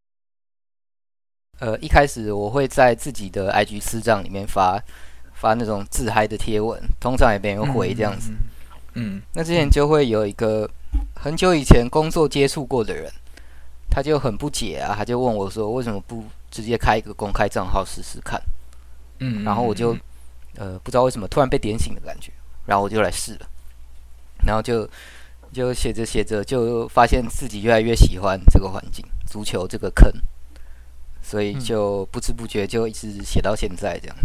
[1.60, 4.80] 呃，一开始我会在自己的 IG 私账里面发
[5.34, 8.32] 发那种自嗨的贴文，通常也没人回这样子。
[8.94, 10.70] 嗯，那之前就会有一个
[11.16, 13.12] 很久以前工作接触过的人，
[13.90, 18.42] 他就很不解啊，他就问我说：“为什么不直接开一个公开账号试试看？”
[19.20, 19.98] 嗯，然后我就
[20.58, 22.32] 呃不知道为什么突然被点醒的感觉，
[22.66, 23.48] 然后我就来试了，
[24.46, 24.88] 然后就
[25.52, 30.12] 就写着写着就发现自己越来越喜欢这个环境，足球这个坑。
[31.28, 34.16] 所以就不知不觉就一直写到现在这样。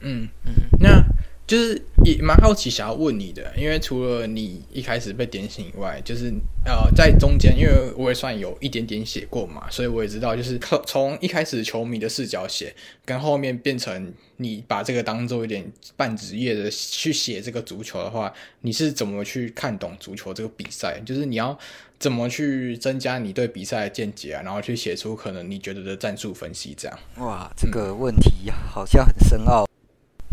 [0.00, 0.28] 嗯。
[0.44, 1.00] 嗯，那
[1.48, 6.32] 就是也蛮好奇想要问你的，因为除了你一开始被点醒以外，就是
[6.64, 12.72] 呃在中间，因为我也算有一点点写过嘛，所以我也知道，就是从一开始球迷的视角写，
[13.04, 15.64] 跟后面变成你把这个当做一点
[15.96, 18.30] 半职业的去写这个足球的话，
[18.60, 21.00] 你是怎么去看懂足球这个比赛？
[21.04, 21.58] 就是你要。
[21.98, 24.40] 怎么去增加你对比赛的见解啊？
[24.44, 26.96] 然后去写出可能你觉得的战术分析，这样。
[27.16, 29.67] 哇，这个问题好像很深奥。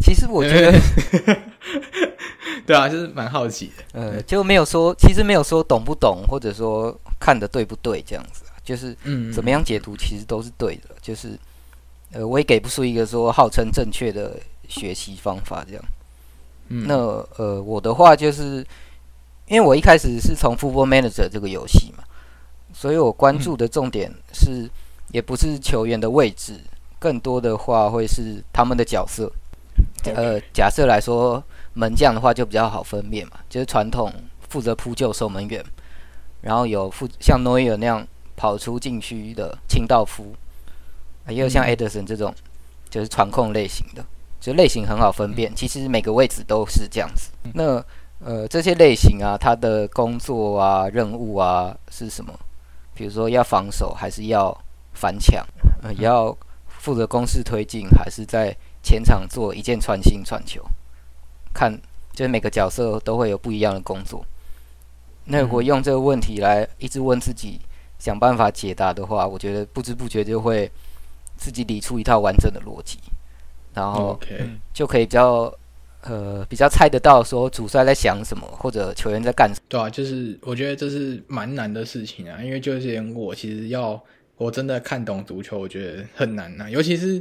[0.06, 0.80] 嗯、其实我觉得，
[2.66, 3.84] 对啊，就是蛮好奇的。
[4.00, 8.44] 呃，就没有说，其实没有说懂不懂，或者说看的对不对这样子。
[8.64, 10.96] 就是，嗯，怎么样解读其实都是对的。
[11.02, 11.38] 就是，
[12.12, 15.84] 呃，我也给不出一个说号称正确的学习方法这样。
[16.70, 16.96] 嗯，那
[17.38, 18.66] 呃，我的话就是。
[19.48, 22.04] 因为我一开始是从 Football Manager 这个游戏嘛，
[22.74, 24.68] 所以我关注的重点是，
[25.12, 26.60] 也不是球员的位置，
[26.98, 29.32] 更多的话会是他们的角色。
[30.14, 34.12] 呃，假设来说，门将的话就比较好分辨嘛，就是传统
[34.50, 35.64] 负责扑救守门员，
[36.42, 40.36] 然后有负像诺伊尔那样跑出禁区的清道夫，
[41.28, 42.34] 也有像 Ederson 这种
[42.90, 44.06] 就是传控类型的，
[44.40, 45.56] 就类型很好分辨。
[45.56, 47.32] 其实每个位置都是这样子。
[47.54, 47.84] 那
[48.20, 52.34] 呃，这些类型啊，他的工作啊、任务啊是什么？
[52.94, 54.58] 比如说要防守，还是要
[54.94, 55.46] 反抢？
[55.84, 56.36] 呃，要
[56.68, 60.64] 负责攻势推进，还是在前场做一键穿心传球？
[61.52, 61.76] 看，
[62.14, 64.24] 就是每个角色都会有不一样的工作。
[65.26, 67.60] 那如果用这个问题来一直问自己，
[67.98, 70.72] 想办法解答的话，我觉得不知不觉就会
[71.36, 73.00] 自己理出一套完整的逻辑，
[73.74, 74.20] 然后
[74.72, 75.52] 就可以比较。
[76.08, 79.66] 呃，比较猜得到说主帅在想什么，或者球员在干什么。
[79.68, 84.00] 对啊，就是我觉得这是蛮难的事情啊，因为就是连我其实要
[84.38, 86.70] 我真的看懂足球，我觉得很难啊。
[86.70, 87.20] 尤其是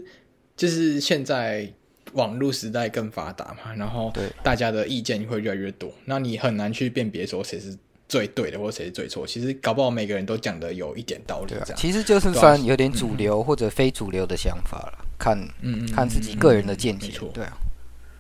[0.57, 1.69] 就是现在
[2.13, 4.13] 网络时代更发达嘛，然后
[4.43, 7.77] 大家的意见会越来越多，那你很难去辨别说谁是
[8.09, 9.27] 最对的，或谁是最错。
[9.27, 11.65] 其实搞不好每个人都讲的有一点道理，这样。
[11.69, 17.13] 啊、其实就是算有点主流或者非主流的想法了，嗯、看嗯，嗯看自己个人的见解。
[17.33, 17.57] 对啊。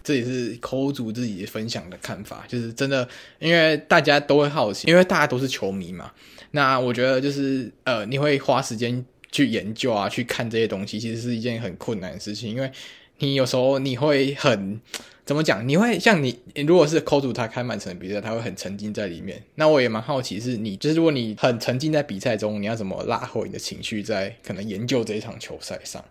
[0.02, 6.12] 这也是抠主自己分享的看法，就是真的，因为大家都会好奇，因为大家都是球迷嘛。
[6.50, 9.02] 那我觉得就是呃，你会花时间
[9.34, 12.70] 去研究啊，去看这些东西，其实是一件很困难的事情，因为
[13.18, 14.80] 你有时候你会很
[15.26, 15.68] 怎么讲？
[15.68, 19.42] 你会像你如果是口主他开曼城的比赛，他会很沉浸在里面。
[19.56, 26.04] 那我也蛮好奇，是你就是如果你很沉浸在比赛中，你要怎么拉回你的情绪，在可能研究这一场球赛上？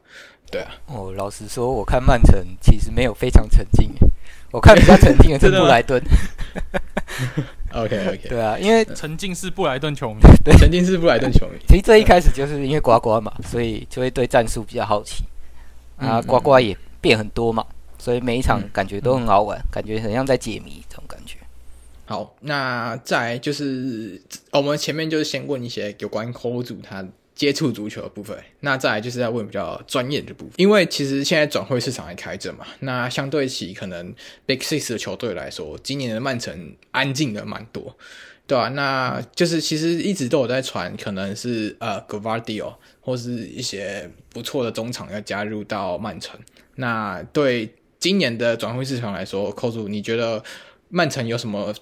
[0.52, 3.90] 对啊，哦，老实说，我看曼城其实没有非常沉浸，
[4.52, 6.04] 我看比较沉浸的是布莱顿。
[7.74, 11.58] OK OK， 对啊，因为沉浸式布莱顿球迷， 对，沉浸式布莱顿球迷。
[11.68, 15.24] 其实这一开始就是因为呱呱嘛，所以就会对战术比较好奇。
[15.98, 17.66] 啊，呱呱也变很多嘛，
[17.98, 21.38] 所以每一场感觉都很好玩，感觉很像在解谜这种感觉。
[22.06, 27.06] 好，那再就是我们前面就是先问一些有关口主他。
[27.36, 34.14] 接触足球的部分，那再来就是要问比较专业的部分，因为其实现在转会市场还开着嘛，那相对起可能
[34.46, 37.98] Big Six 的球队来说，今年的曼城安静的蛮多，
[38.46, 38.70] 对吧、啊？
[38.70, 46.40] 那就是其实一直都有在传，可能是呃 Gvardiol 或是一些不错的中场要加入到曼城，
[46.76, 50.44] 那对今年的转会市场来说，扣住你觉得
[50.90, 51.74] 曼城有什么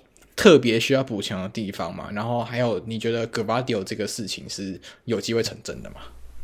[0.41, 2.09] 特别需要补强的地方嘛？
[2.11, 5.97] 然后还有你觉得 Gvardiol 这个事情是有机会成真的吗？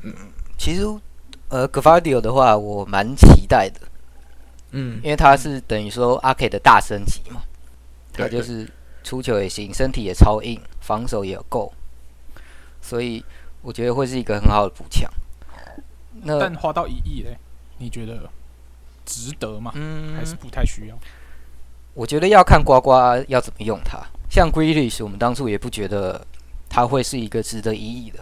[0.04, 0.14] 嗯，
[0.56, 0.84] 其实
[1.50, 3.82] 呃 Gvardiol 的话，我蛮期待的。
[4.70, 7.42] 嗯，因为他是等于说阿 K 的大升级嘛，
[8.14, 8.70] 他就是
[9.04, 11.74] 出球也行，身体也超硬，防守也够，
[12.80, 13.26] 所以
[13.64, 15.12] 我觉得会是一个很好的补强。
[16.22, 17.36] 那但花到一亿嘞，
[17.80, 18.30] 你觉得
[19.08, 19.72] 值得吗？
[19.74, 21.00] 嗯，还是不太需要？
[21.98, 22.92] 我觉得要看呱呱
[23.28, 23.98] 要怎么用它。
[24.30, 26.24] 像 Grealish，我们当初也不觉得
[26.70, 28.20] 它会是一个值得一亿的，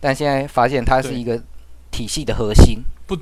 [0.00, 1.40] 但现在发现它是一个
[1.92, 2.82] 体系的核心。
[3.06, 3.16] 不。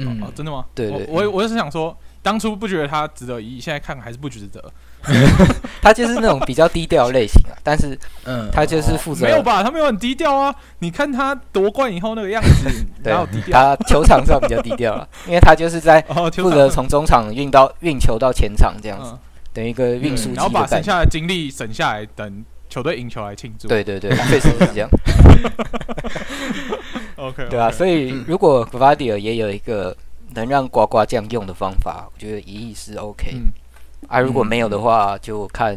[0.00, 0.64] 嗯、哦，真的吗？
[0.74, 4.72] 对对，对，我我就是想说，当初不觉得它值得一亿，现在看还是不值得。
[5.80, 9.62] 他就是那种比较低调类型啊， 但是嗯，他就是负责、哦、没有吧？
[9.62, 10.54] 他没有很低调啊！
[10.80, 13.12] 你看他夺冠以后那个样子， 对，
[13.52, 19.16] 他球场上比较低调了，因为他就是在负责从中场运到运球到前场这样子，
[19.52, 23.66] 等于一个运输机，然后把剩下的精力省下来，等球队赢球来庆祝。
[23.68, 24.88] 对对对，确实是这样。
[27.16, 29.96] OK，对啊，所以如果 Gvardiol 也有一个
[30.34, 33.32] 能让呱呱这样用的方法，我觉得一亿是 OK。
[33.34, 33.52] 嗯、
[34.06, 35.76] 啊，如果没有的话，就看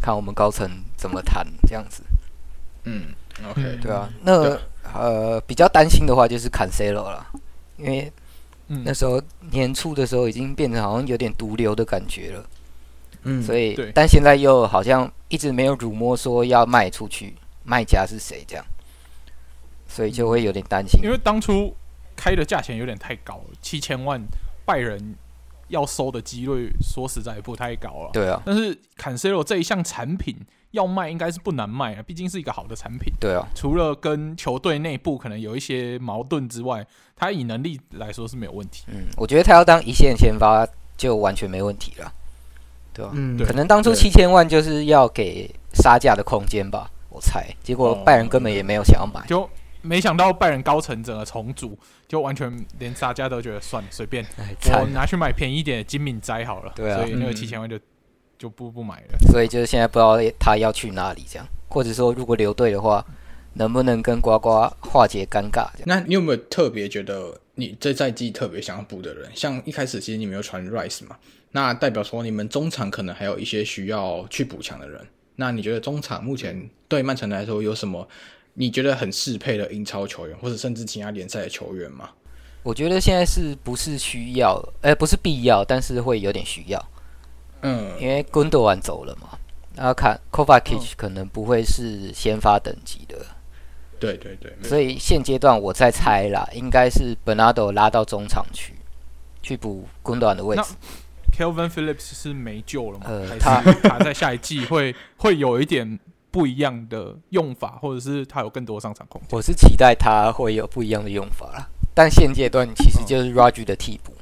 [0.00, 2.02] 看我们高层怎么谈这样子。
[2.84, 3.06] 嗯
[3.48, 4.08] ，OK，对啊。
[4.22, 4.58] 那
[4.92, 7.24] 呃，比较担心的话就是 Cancelo 了，
[7.76, 8.12] 因为
[8.66, 9.22] 那时候
[9.52, 12.44] 年初的时候已经变成好像有点毒瘤的感觉了。
[13.24, 18.64] 嗯，所以但现在又好像一直没有 rumor 说要卖出去，卖家是谁这样。
[19.86, 21.76] 所以就会有点担心，因为当初
[22.16, 24.18] 开的价钱有点太高了，七千万
[24.64, 25.14] 拜仁
[25.68, 28.10] 要收的几率，说实在不太高了。
[28.10, 30.34] 对啊，但是 Cancelo 这一项产品
[30.70, 33.12] 要卖，应该是不难卖啊，毕竟是一个好的产品。
[33.20, 38.84] 对啊，除了跟球队内部可能有一些矛盾之外，他以能力来说是没有问题。
[38.88, 42.10] 嗯，我觉得他要当一线先发就完全没问题了，
[42.92, 43.12] 对吧？
[43.14, 47.46] 嗯，可能当初七千万就是要给杀价的空间吧，我猜。
[47.62, 49.48] 结果拜仁根本也没有想要买，就。
[49.84, 51.76] 没想到拜仁高层整个重组，
[52.06, 54.24] 就完全连杀价都觉得算了，随便，
[54.74, 56.72] 我拿去买便宜一点的金敏哉好了。
[56.76, 57.80] 对啊，所以那个七千万就、嗯、
[58.38, 59.18] 就不不买了。
[59.32, 63.04] 所以就是现在不知道他要去哪里这样，或者说如果留队的话，
[63.54, 65.66] 能不能跟呱呱化解尴尬？
[65.84, 69.28] 那你有没有特别觉得你这赛季特别想要补的人？
[69.34, 71.16] 像一开始其实你没有传 Rice 嘛，
[71.52, 75.00] 那代表说你们中场可能还有一些需要去补强的人。
[75.36, 78.06] 那你觉得中场目前对曼城来说有什么？
[78.54, 82.10] 你觉得很适配的英超球员，或者甚至其他联赛的球员吗？
[82.62, 84.62] 我觉得现在是不是需要？
[84.82, 86.88] 哎、欸，不是必要，但是会有点需要。
[87.62, 89.38] 嗯，因为贡多安走了嘛，
[89.74, 93.16] 然后看 Kovacic 可能不会是先发等级的。
[93.98, 98.74] 对对对，所以现阶段我在猜啦，应该是 Bernardo 拉到中场去，
[99.42, 100.74] 去补贡多安的位置。
[101.36, 103.06] Calvin Phillips 是没救了吗？
[103.08, 105.98] 呃，他他在下一季会会有一点。
[106.32, 109.28] 不一样的用法，或者是他有更多上场空间。
[109.32, 114.12] 我是期待他会有不一样的用法啦，但现阶段其实就是 raji 的替补。
[114.12, 114.20] Oh.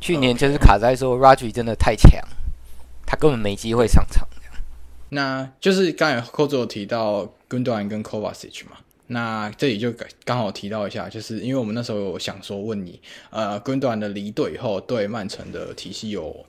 [0.00, 2.20] 去年就是卡在说 raji 真的太强，
[3.06, 4.26] 他根本没机会上场。
[5.10, 8.78] 那就是刚才扣子有提到 Gundogan 跟 Kovacic 嘛，
[9.12, 9.94] 那这里就
[10.24, 16.44] 刚好提到一下，就是因为我们那时候有想说问你，呃跟短的离队以后对曼城的体系有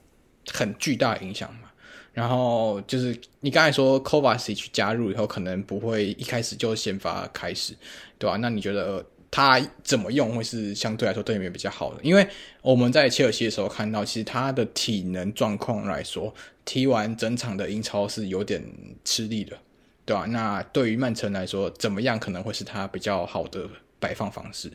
[0.52, 1.69] 很巨大影响嘛？
[2.13, 7.73] 然后就是你刚才说 COVA C 加入以后，可能不会一开始就先发开始，
[8.17, 8.38] 对吧？
[8.38, 11.99] 那你觉得他怎么用会是相对来说对你们比较好的？
[12.04, 12.26] 因为
[12.62, 16.32] 我们在切尔西的时候看到，其实他的体能状况来说，
[16.63, 18.63] 踢完整场的英超是有点
[19.04, 19.58] 吃力的，
[20.06, 20.26] 对吧？
[20.28, 23.68] 那对于曼城来说，怎么样可能会是他比较好的
[24.00, 24.72] 摆放方式？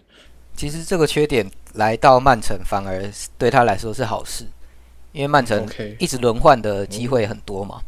[0.57, 4.45] 其实这个缺点来到曼城，反而对他来说是好事。
[5.13, 5.67] 因为曼城
[5.99, 7.81] 一直轮换的机会很多嘛，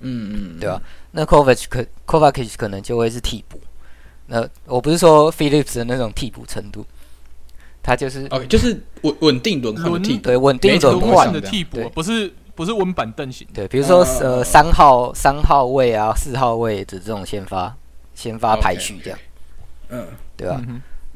[0.00, 0.82] 嗯嗯，对吧、啊？
[1.12, 3.60] 那 Kovac 可 Kovacic 可能就会是替补。
[4.26, 6.84] 那我不是说 Phillips 的那种替补程度，
[7.82, 13.46] 他就是哦，就是稳稳定轮换替补，对，稳定轮换的替补，不是不是温板凳型。
[13.54, 17.76] 对，比如说呃三号三号位啊，四号位的这种先发
[18.14, 19.18] 先发排序这样，
[19.90, 20.60] 嗯，对吧？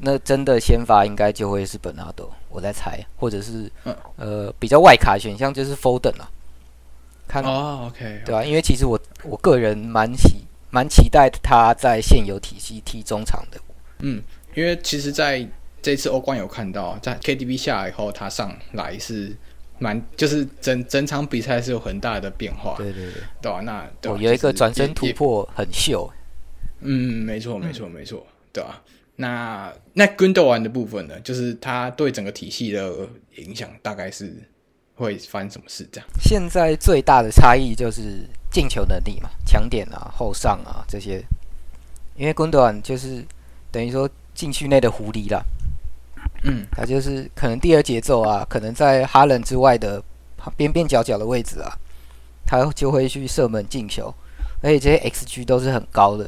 [0.03, 6.29] 那真的先发应该就会是本纳多，我在猜，或者是、嗯、呃比较外卡选项就是 Foden 啊，
[7.27, 8.43] 看哦，OK，对吧、啊？
[8.43, 13.59] 因为其实我我个人蛮期蛮期待他在现有体系踢中场的，
[13.99, 14.23] 嗯，
[14.55, 15.47] 因为其实在
[15.83, 19.35] 这次欧冠有看到，在 KDB 下来以后，他上来是
[19.81, 23.61] 蛮就是整整场比赛是有很大的变化，对对对，对吧、啊？
[23.61, 26.07] 那对、啊、有一个转身突破很秀，
[26.81, 28.23] 嗯，没错没错没错，
[28.53, 28.81] 对吧、啊？
[29.15, 31.19] 那那 Gundogan 的部分呢？
[31.21, 32.93] 就是他对整个体系的
[33.37, 34.31] 影响大概是
[34.93, 35.87] 会发生什么事？
[35.91, 36.07] 这样。
[36.21, 38.19] 现在最大的差异就是
[38.51, 41.23] 进球能力嘛，抢点啊、后上啊这些。
[42.15, 43.25] 因为军团就是
[43.71, 45.41] 等于说禁区内的狐狸啦，
[46.43, 50.01] 嗯，他就是可能第二节奏啊，可能在哈伦之外的
[50.57, 51.71] 边边角角的位置啊，
[52.45, 54.13] 他就会去射门进球，
[54.61, 56.27] 而且这些 XG 都是很高的，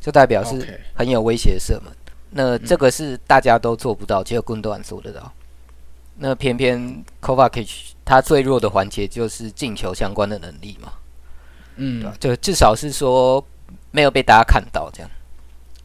[0.00, 1.92] 就代表是很有威胁的射门。
[2.30, 5.30] 那这个是大家都做不到，只有军团做得到。
[6.16, 10.92] 那偏偏 Kovacic 他最弱的环节就是进球相关的能力嘛，
[11.76, 12.16] 嗯，对吧？
[12.18, 13.44] 就至少是说
[13.90, 15.10] 没有被大家看到这样，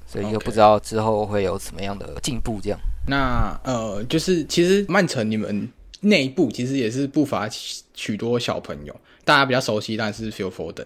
[0.05, 2.79] 所以又不知道之后会有什么样的进步这样。
[3.07, 5.67] 那呃，就是其实曼城你们
[6.01, 7.49] 内部其实也是不乏
[7.93, 8.95] 许多小朋友，
[9.25, 10.85] 大家比较熟悉，但是 Phil Foden。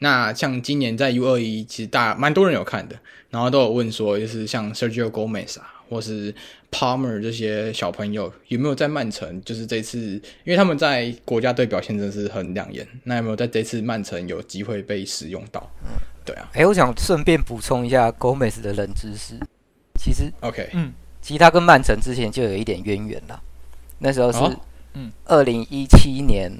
[0.00, 2.96] 那像今年在 U 二一，其实大蛮多人有看的，
[3.30, 6.32] 然后都有问说，就是像 Sergio Gomez 啊，或是
[6.70, 9.42] Palmer 这些小朋友有没有在曼城？
[9.44, 9.98] 就是这次，
[10.44, 15.68] 因为他们在国家队表现真的是很亮眼，那有没有在这次曼城有机会被使用到？
[15.82, 15.90] 嗯，
[16.24, 16.48] 对啊。
[16.52, 19.34] 哎、欸，我想顺便补充一下 Gomez 的冷知识，
[19.98, 20.92] 其实 OK，嗯，
[21.28, 23.38] 其实他跟曼城之前就有一点渊源了，
[23.98, 24.38] 那时候是
[24.94, 26.50] 嗯，二零一七年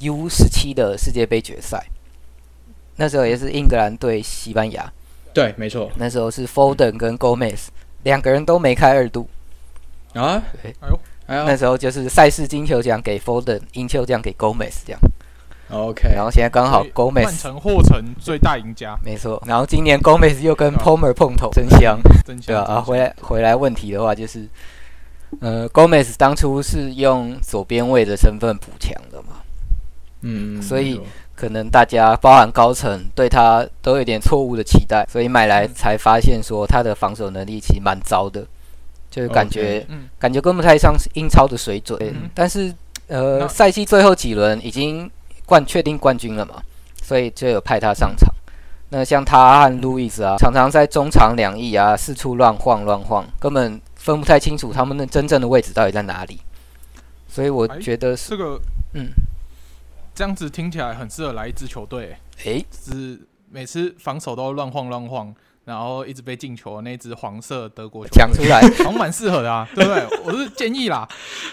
[0.00, 1.82] U 十七的世界杯决赛。
[2.96, 4.92] 那时候也是英格兰对西班牙，
[5.32, 5.90] 对，没错。
[5.96, 7.68] 那时候是 Foden 跟 Gomez
[8.02, 9.26] 两个人都没开二度。
[10.12, 15.00] 啊，对，哎呦，哎呦，那时候就是赛事金球奖给 Foden，银球奖给 Gomez 这样。
[15.72, 19.42] OK，然后现在刚好 Gomez 曼城获成最大赢家，没错。
[19.46, 22.46] 然后今年 Gomez 又跟 Palmer 碰头，真香，真香。
[22.46, 24.46] 对啊，啊，回来回来问题的话就是，
[25.40, 29.40] 呃，Gomez 当初是用左边卫的身份补强的嘛，
[30.20, 31.00] 嗯，所以。
[31.34, 38.46] 可能大家包含高层对他都有点错误的期待，所以买来才发现说他的防守能力其实蛮糟的，
[39.10, 41.98] 就是感觉、okay, 感觉跟不太上英超的水准。
[42.00, 42.72] 嗯、但是
[43.08, 45.10] 呃，赛季最后几轮已经
[45.52, 46.62] 冠确定冠军了嘛，
[47.02, 48.34] 所以就有派他上场。
[48.88, 56.40] 那像他和路易斯啊，常常在中场两翼啊四处乱晃乱晃，根本分不太清楚他们的真正的位置到底在哪里。
[57.28, 58.58] 所以我觉得是、这个
[58.94, 59.10] 嗯。
[60.14, 65.34] 这样子听起来很适合来一支球队，诶，是每次防守都乱晃乱晃，
[65.66, 70.18] 然后一直被进球的那支黄色德国球队，讲出来 好像蛮适合的啊，对不对？
[70.24, 71.06] 我是建议啦，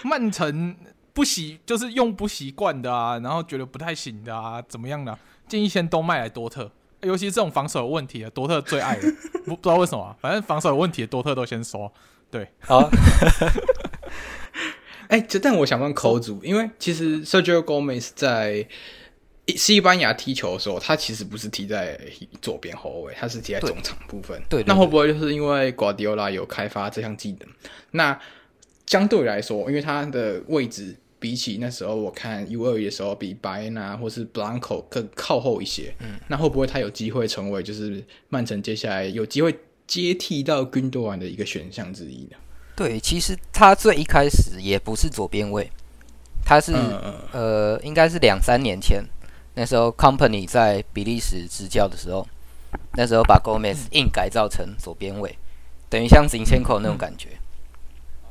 [0.04, 0.76] 曼城
[1.20, 5.20] 不习就是用不习惯的啊，然后觉得不太行的啊，怎么样的？
[5.50, 9.02] 建议先都卖来多特，尤其是这种防守有问题的，多特最爱的，
[9.44, 11.92] 不 不知道为什么，反正防守有问题的多特都先收，
[12.32, 12.90] 对，好。
[15.10, 18.66] 哎，这但我想问口主，因为其实 Sergio Gomez 在
[19.48, 22.00] 西班牙踢球的时候，他其实不是踢在
[22.42, 24.42] 左边后卫，他是踢在中场部分。
[24.48, 27.50] 对，对，对，对，那会不会就是因为 Guardiola 有开发这项技能？
[27.92, 28.18] 那
[28.86, 35.94] 相对来说，因为他的位置比起那时候我看 U21 的时候，比 Baena 或是 Blanco 更靠后一些。
[36.00, 39.54] 嗯，那会不会他有机会成为就是曼城接下来有机会
[39.86, 42.38] 接替到 Gundogan 的一个选项之一呢？
[42.76, 45.70] 对，其实他最一开始也不是左边位，
[46.46, 49.04] 他是、嗯、呃，应该是两三年前，
[49.56, 52.26] 那时候 Company 在比利时执教的时候，
[52.94, 55.38] 那时候把 Gomez 硬改造成左边位，
[55.90, 57.39] 等于像 Zinchenko 那种感觉。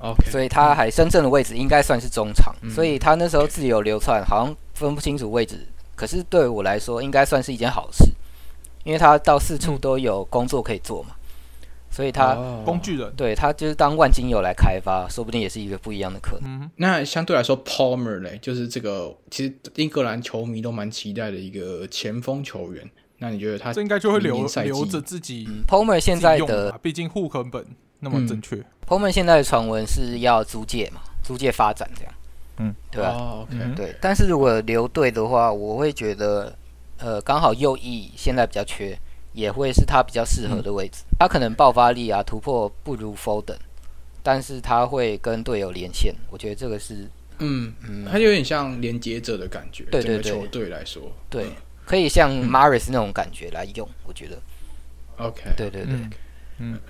[0.01, 5.67] OK，所以他还深圳的位置应该算是中场，嗯、所以他那时候自由流窜，好像分不清楚位置。
[5.97, 8.05] 可是对我来说，应该算是一件好事，
[8.85, 11.11] 因为他到四处都有工作可以做嘛。
[11.91, 12.35] 所以他
[12.67, 16.61] 工具人，对他就是当万金油来开发，说不定也是一个不一样的可能。
[16.61, 22.89] 嗯、那相对来说，Palmer 呢，就是这个其实英格兰球迷都蛮期待的一个前锋球员。
[23.17, 27.67] 那你觉得他这应该就会留留着自己、嗯、Palmer 现在的，毕竟户口本
[28.01, 28.57] 那么正确。
[28.57, 32.15] 嗯、Palmer 现在的传闻是要租借嘛，租借发展这样。
[32.59, 36.57] 嗯，对吧、啊哦 okay、对，但是如果留队的话，我会觉得，
[36.99, 38.99] 呃，刚好右翼现在比较缺。
[39.35, 41.05] 也会是他比较适合的位置。
[41.11, 43.59] 嗯、他可能爆发力啊、突破不如 Foden，
[44.21, 46.13] 但是他会跟队友连线。
[46.29, 49.85] 我觉得这个是，嗯嗯，他有点像连接者的感觉。
[49.93, 51.51] 对对对，球队来说，对，
[51.85, 53.87] 可以像 Maris 那种感觉来用。
[53.87, 54.39] 嗯、我觉得
[55.19, 56.11] ，OK，对对对，嗯，
[56.59, 56.81] 嗯，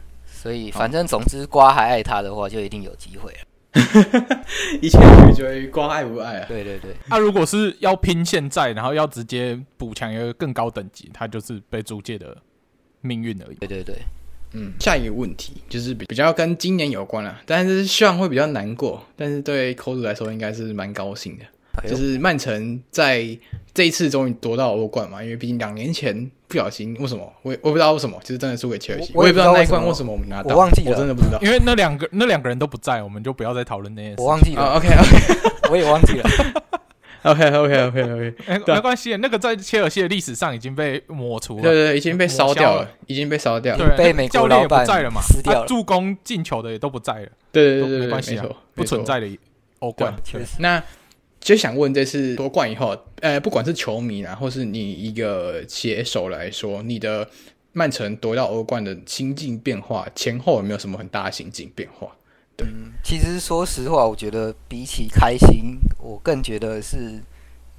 [0.41, 3.39] 所以反正总之瓜还爱他的话，就一定有机会了。
[4.81, 6.47] 一切取决于瓜爱不爱啊！
[6.49, 12.37] 对对对，他、啊、如果是要拼现在，然后要直接补强一个更高等级，他就是被租借的
[13.01, 13.57] 命运而已。
[13.57, 13.97] 对对对，
[14.53, 21.45] 嗯，下一个问题就是比较跟今年有关啊，但是希望会比较难过，但是对扣子来说应该是蛮高兴的。
[21.87, 23.27] 就是曼城在
[23.75, 27.33] 这一次终于夺到欧冠嘛，因为毕竟两年前不小心为什么？
[27.43, 30.13] 我也我不知道为什么，就是真的输给切尔西，我也不知道那一冠为什么。
[30.13, 34.17] 我们拿到，我忘记了，我真的不知道，因为那两个那两个人都不在，我们就不要再讨论那件事。
[34.19, 36.29] 我忘记了，哦，OK OK， 我也忘记了。
[37.25, 42.91] OK OK OK OK，没没关系，那个在切尔西的历史上已经被抹除了，对对，已经被烧掉了，了。
[43.07, 49.27] 已经被烧掉了，对，被美国教练也不在了嘛，撕掉了，助攻进球的也都不在了，对对对对，没关系啊，不存在的
[49.81, 50.57] 欧冠，确实。
[50.61, 50.81] 那
[51.41, 57.29] 就想问，这次夺冠以后，呃，不管是球迷啊，或是你一个写手来说，你的
[57.73, 62.09] 曼城夺到欧冠的心境变化，前后有没有什么很大的心境变化？
[62.57, 67.21] 对，嗯，其实说实话，我觉得比起开心，我更觉得是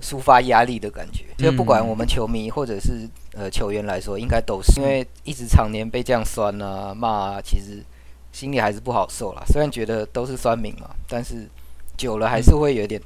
[0.02, 1.26] 抒发压力的感觉。
[1.38, 7.84] 就不管我们球迷或者是呃球员来说，应该都是因为一直常年被这样酸啊骂啊，其实
[8.32, 9.44] 心里还是不好受啦。
[9.48, 11.46] 虽然觉得都是酸民嘛，但是
[11.98, 13.02] 久了还是会有点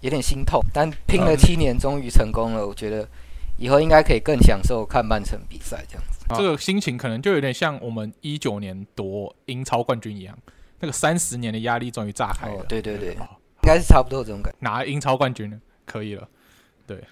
[0.00, 0.60] 有点心痛。
[0.72, 3.08] 但拼了七年，终于成功了，我觉得
[3.58, 6.24] 以后应该可以更享受看曼城比赛这样子。
[6.34, 10.36] 这个心情可能就有点像我们一九年夺英超冠军一样。
[10.78, 13.24] 那个三十年的压力终于炸开了，哦、对对对，哦、
[13.62, 14.58] 应该是差不多这种感觉。
[14.60, 16.28] 拿英超冠军了，可以了，
[16.86, 17.02] 对，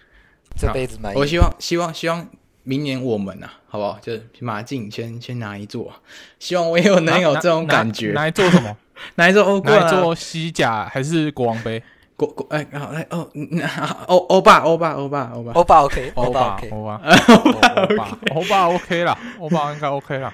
[0.54, 1.18] 这辈子满意。
[1.18, 2.28] 我希望希望希望
[2.62, 3.98] 明年我们呐、啊，好不好？
[4.02, 5.90] 就是马竞先先拿一座，
[6.38, 8.08] 希望我也有能有这种感觉。
[8.08, 8.76] 拿，拿，拿一座什么？
[9.16, 9.80] 拿一座欧冠？
[9.80, 11.82] 拿一座西甲还是国王杯？
[12.16, 13.28] 国国哎，好来哦，
[14.06, 15.52] 欧欧巴欧巴欧巴欧巴。
[15.52, 17.00] 欧巴 OK，欧巴 OK， 欧巴。
[17.40, 20.32] 欧霸欧霸 OK 啦，欧巴应该 OK 啦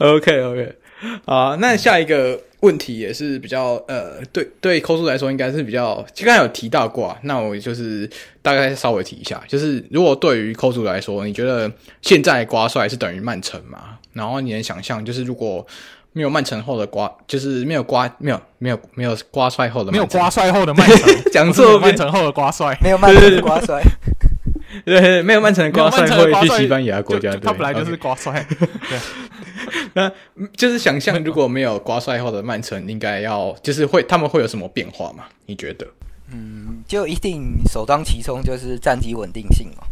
[0.00, 0.76] ，OK OK。
[1.26, 8.08] 啊，那下一个问题也是比较呃，对对，扣数来说应该是比较，刚才有提到过啊，那我就是
[8.40, 13.98] 大概稍微提一下，就是如果对于扣数来说，你觉得现在瓜帅是等于曼城吗？
[14.14, 15.66] 然后你能想象，就是如果
[16.14, 23.82] 没有曼城后的瓜，就是没有瓜，没有没 有没有挂帅后的，没有挂帅后的曼城，讲错，曼城后的瓜帅，没有曼城的挂帅。
[24.84, 28.44] 对，没有曼城的挂帅会去西班牙国家队，他本来就是瓜帅。
[28.58, 28.98] 对，
[29.94, 30.10] 那
[30.56, 35.24] 就是想象如果没有瓜帅后的曼城，应该要就是会他们会有什么变化吗？
[35.46, 35.86] 你觉得？
[36.32, 39.84] 嗯，就一定首当其冲就是战绩稳定性嘛。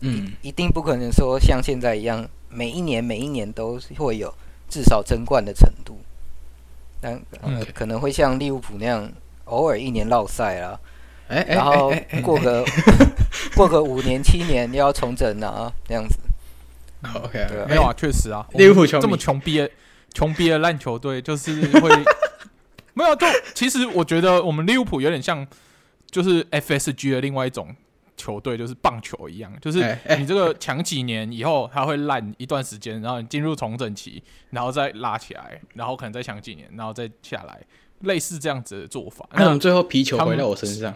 [0.00, 4.32] 嗯，一定不可能说像现在一样，每一年每一年都会有
[4.68, 5.98] 至少争冠的程度。
[7.00, 7.72] 但、呃、Okay.
[7.72, 9.10] 可能会像利物浦那样，
[9.44, 10.78] 偶尔一年落赛啦。
[11.28, 11.92] 哎，然后
[12.22, 12.64] 过个
[13.54, 16.18] 过个五年七年又要重整啊，这样子。
[17.14, 19.70] OK，没有啊，确实啊，利物浦这么穷逼的
[20.12, 21.88] 穷逼的烂球队，就是会
[22.94, 23.14] 没有。
[23.14, 25.46] 就其实我觉得我们利物浦有点像，
[26.10, 27.76] 就是 FSG 的另外一种
[28.18, 37.58] 球队，就是棒球一样，就是你这个强几年以后，它会烂一段时间，然后你进入重整期，然后再拉起来，然后可能再强几年，然后再下来。
[38.02, 40.94] 类似这样子的做法，那我们最后皮球回到我身上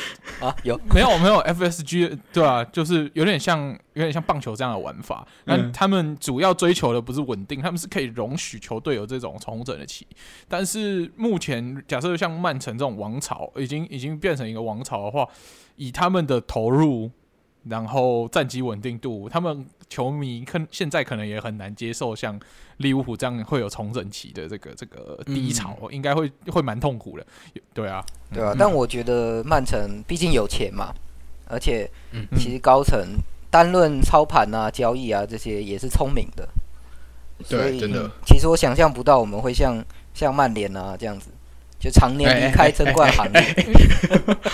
[0.40, 0.54] 啊？
[0.62, 5.26] 有 没有没有？FSG 对啊，就是有点像有点像棒球这样的玩法。
[5.44, 10.06] 那、嗯、他们主要追求的不是稳定，他们是可以容许球队有这种重整的期。
[10.48, 15.28] 但是目前假设像曼城这种王朝已经已经变成一个王朝的话，
[15.76, 17.10] 以他们的投入，
[17.68, 22.38] 然后战绩稳定度，他们球迷可现在可能也很难接受像。
[22.78, 27.26] 利物浦这样会有重整期的这个这个低潮，嗯、应该会会蛮痛苦的。
[27.72, 28.52] 对啊，对啊。
[28.52, 30.92] 嗯、但我觉得曼城毕竟有钱嘛，
[31.48, 31.90] 而且
[32.36, 33.16] 其实高层
[33.50, 36.46] 单论操盘啊、交易啊这些也是聪明的。
[37.48, 38.10] 对，真的。
[38.26, 41.30] 其实我想象不到我们会像像曼联啊这样子，
[41.78, 43.42] 就常年离开争冠行列。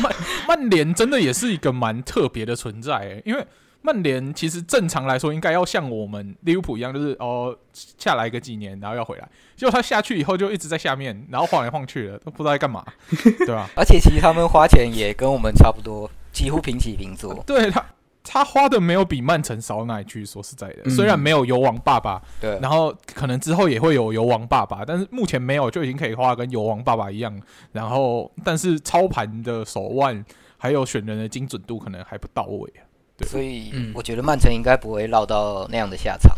[0.01, 0.13] 曼
[0.49, 3.47] 曼联真的也是一个蛮特别的存在，欸，因为。
[3.85, 9.29] 曼联其实正常来说应该要像我们利物浦一样，就是哦下来个几年，然后要回来。
[9.57, 13.69] 结果他下去以后就一直在下面，然后晃来晃去的，都不知道在干嘛， 对吧？
[13.75, 17.43] 而且其实他们花钱也跟我们差不多，几乎平起平坐。
[17.45, 17.85] 对他，
[18.25, 20.25] 他花的没有比曼城少哪里去。
[20.25, 27.39] 说实在的，虽然没有油王爸爸，对，然后可能之后也会有油王爸爸，但是目前没有，就已经可以花跟油王爸爸一样。
[27.73, 30.25] 然后，但是操盘的手腕
[30.57, 32.73] 还有选人的精准度可能还不到位
[33.17, 33.29] 对。
[33.29, 36.35] 所以我觉得曼城应该不会落到那样的下场，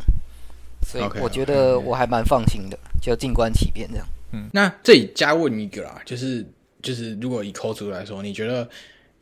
[0.82, 4.06] 所以我觉得我还蛮放心的，就静观其变这样。
[4.32, 6.44] 嗯，那这里加问一个啦，就是
[6.82, 8.68] 就是如果以扣除来说，你觉得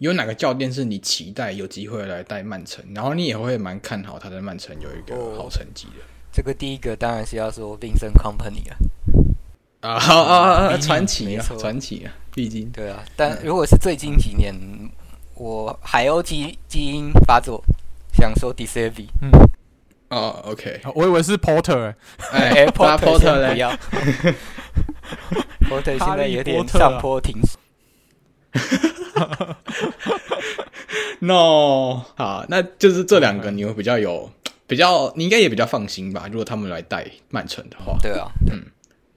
[0.02, 6.02] 有哪个教练是你期待有机会来带曼城，然后你也会蛮看好他在曼城有一个好成绩的？
[6.02, 8.76] 哦，这个第一个当然是要说 Vincent Company 了
[9.80, 12.68] 啊，啊啊传奇啊，传奇啊，毕竟。
[12.70, 13.04] 对啊。
[13.14, 14.54] 但如果是最近几年。
[15.34, 17.64] 我海鸥基基因发作，
[18.12, 19.30] 想说 De Zerbi 嗯，
[20.10, 21.94] 哦，OK，我以为是 Porter，
[22.30, 23.72] 哎，Porter 不要，
[25.68, 27.56] Porter 现在有点上坡停止。
[31.20, 34.28] No，好，那就是这两个你会比较有
[34.66, 36.26] 比较，你应该也比较放心吧？
[36.26, 38.64] 如果他们来带曼城的话，对啊，嗯，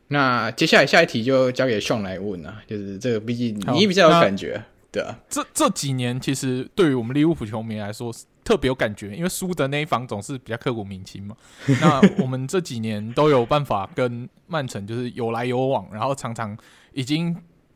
[0.10, 4.64] 那接下来下一题就交给 Sean 来问啊，就是这个毕竟你比较有感觉。
[4.92, 8.14] 对啊，这这几年其实对于我们利物浦球迷来说
[8.44, 11.36] 特别有感觉，因为输的那一方总是比较刻骨铭心嘛。
[11.82, 16.56] 那我们这几年都有办法跟曼城就是有来有往，然后常常
[16.94, 17.36] 已经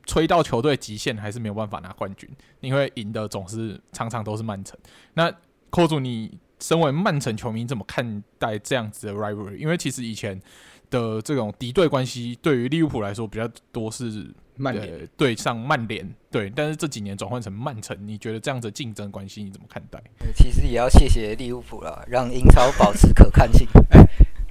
[0.09, 2.27] 吹到球队极限，还是没有办法拿冠军，
[2.61, 4.75] 因为赢的总是常常都是曼城。
[5.13, 5.31] 那
[5.69, 9.57] 扣住你身为曼城球迷怎么看待这样子的 rivalry？
[9.57, 10.41] 因为其实以前
[10.89, 14.33] 的这种敌对关系，对于利物浦来说比较多是。
[14.61, 20.03] 曼联对上曼联，对，但是这几年转换成曼城，你觉得这样子竞争关系你怎么看待？
[20.35, 23.65] 其实也要谢谢利物浦了，让英超保持可看性。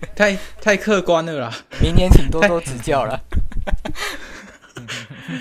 [0.00, 1.54] 哎，太太客观了啦！
[1.82, 3.22] 明年请多多指教了。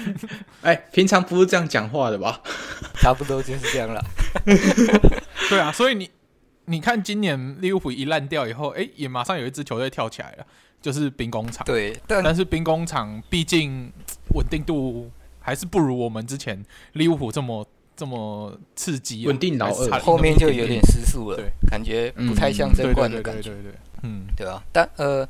[0.61, 2.41] 哎，平常不是这样讲话的吧？
[3.01, 4.03] 差不多就是这样了。
[5.49, 6.09] 对啊，所以你
[6.65, 10.45] 你看，今年利物浦一烂掉以后，哎，也马上有一支球队跳起来了，
[10.81, 11.65] 就是兵工厂。
[11.65, 13.91] 对，但，但是兵工厂毕竟。
[14.35, 15.09] 稳定度
[15.39, 16.61] 还是不如我们之前
[16.93, 17.65] 利物浦这么
[17.95, 25.27] 这么刺激，稳定老二，后面就有点失速了，对，感觉不太像争冠的感觉，对对对，嗯，对啊，但呃，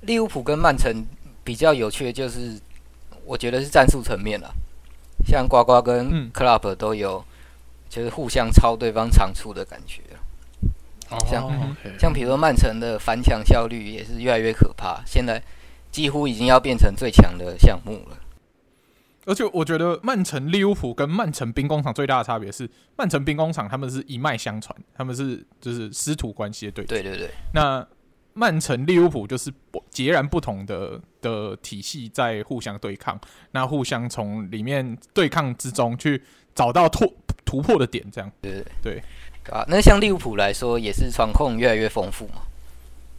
[0.00, 1.06] 利物浦跟曼城
[1.44, 2.60] 比较有趣的就是，
[3.26, 4.54] 我觉得是战术层面了，
[5.26, 7.24] 像呱呱跟 Club 都有，
[7.88, 10.00] 就是互相抄对方长处的感觉，
[11.28, 15.42] 像像比如说曼城的反抢效率也是越来越可怕，现在。
[15.92, 18.18] 几乎已经要变成最强的项目了，
[19.24, 27.30] 而且我觉得曼城利物浦跟曼城兵工厂最大的差别是，曼城兵工厂他们是一脉相传，他们是就是师徒关系的对对对对。
[27.54, 27.86] 那
[28.36, 29.52] 曼城利物浦就是
[29.90, 33.18] 截然不同的的体系在互相对抗，
[33.52, 36.22] 那互相从里面对抗之中去
[36.54, 37.12] 找到突
[37.44, 38.30] 突破的点，这样。
[38.42, 39.02] 对对对。
[39.50, 39.64] 啊。
[39.66, 42.42] 那像利物浦来说，也是传控越来越丰富嘛，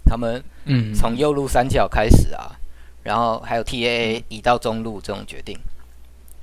[0.06, 0.94] 他们嗯。
[0.94, 2.56] 从右路三角开始啊。
[3.04, 5.58] 然后还有 TAA 移到中路这种决定，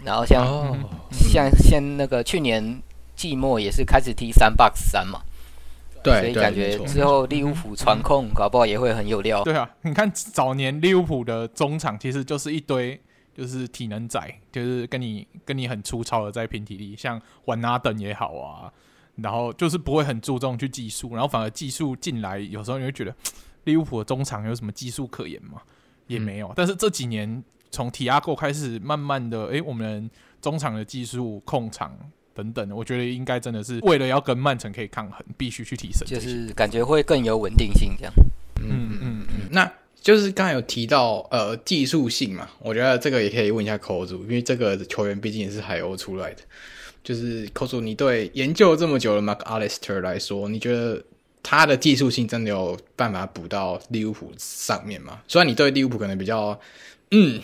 [0.02, 0.74] 然后像、哦、
[1.10, 2.80] 像像那个去年
[3.14, 5.20] 季末也是开始踢三 box 三嘛，
[6.04, 9.42] 对，所以感觉之后利物浦传控搞不好也会很有料。
[9.42, 13.00] 对啊，你看早年利物浦的中场其实就是一堆
[13.34, 14.20] 就是体能仔，
[14.52, 18.70] 就是跟你跟你很粗糙的在拼体力，像玩纳登也好啊，
[19.16, 23.16] 然后就是不会很注重去技术，然后反而技术进来，有时候你会觉得
[23.64, 25.62] 利物浦的中场有什么技术可言吗？
[26.06, 30.10] 也没有，但是这几年从提亚戈开始，慢慢的，哎，我们
[30.42, 31.96] 中场的技术、控场
[32.34, 38.12] 等等，我觉得应该真的是为了要跟曼城可以抗衡，必须去提升，就是感觉会更有稳定性这样。
[38.56, 39.70] 嗯嗯嗯，那
[40.00, 46.42] 就是刚才有提到呃技术性嘛，我觉得这个也可以问一下扣主，因为这个球员毕竟也是海鸥出来的，
[47.02, 51.02] 就是扣主，你对研究这么久的 Mac Allister 来说，你觉得？
[51.46, 55.20] 他的技术性真的有办法补到利物浦上面吗？
[55.28, 56.58] 虽然你对利物浦可能比较
[57.10, 57.38] 嗯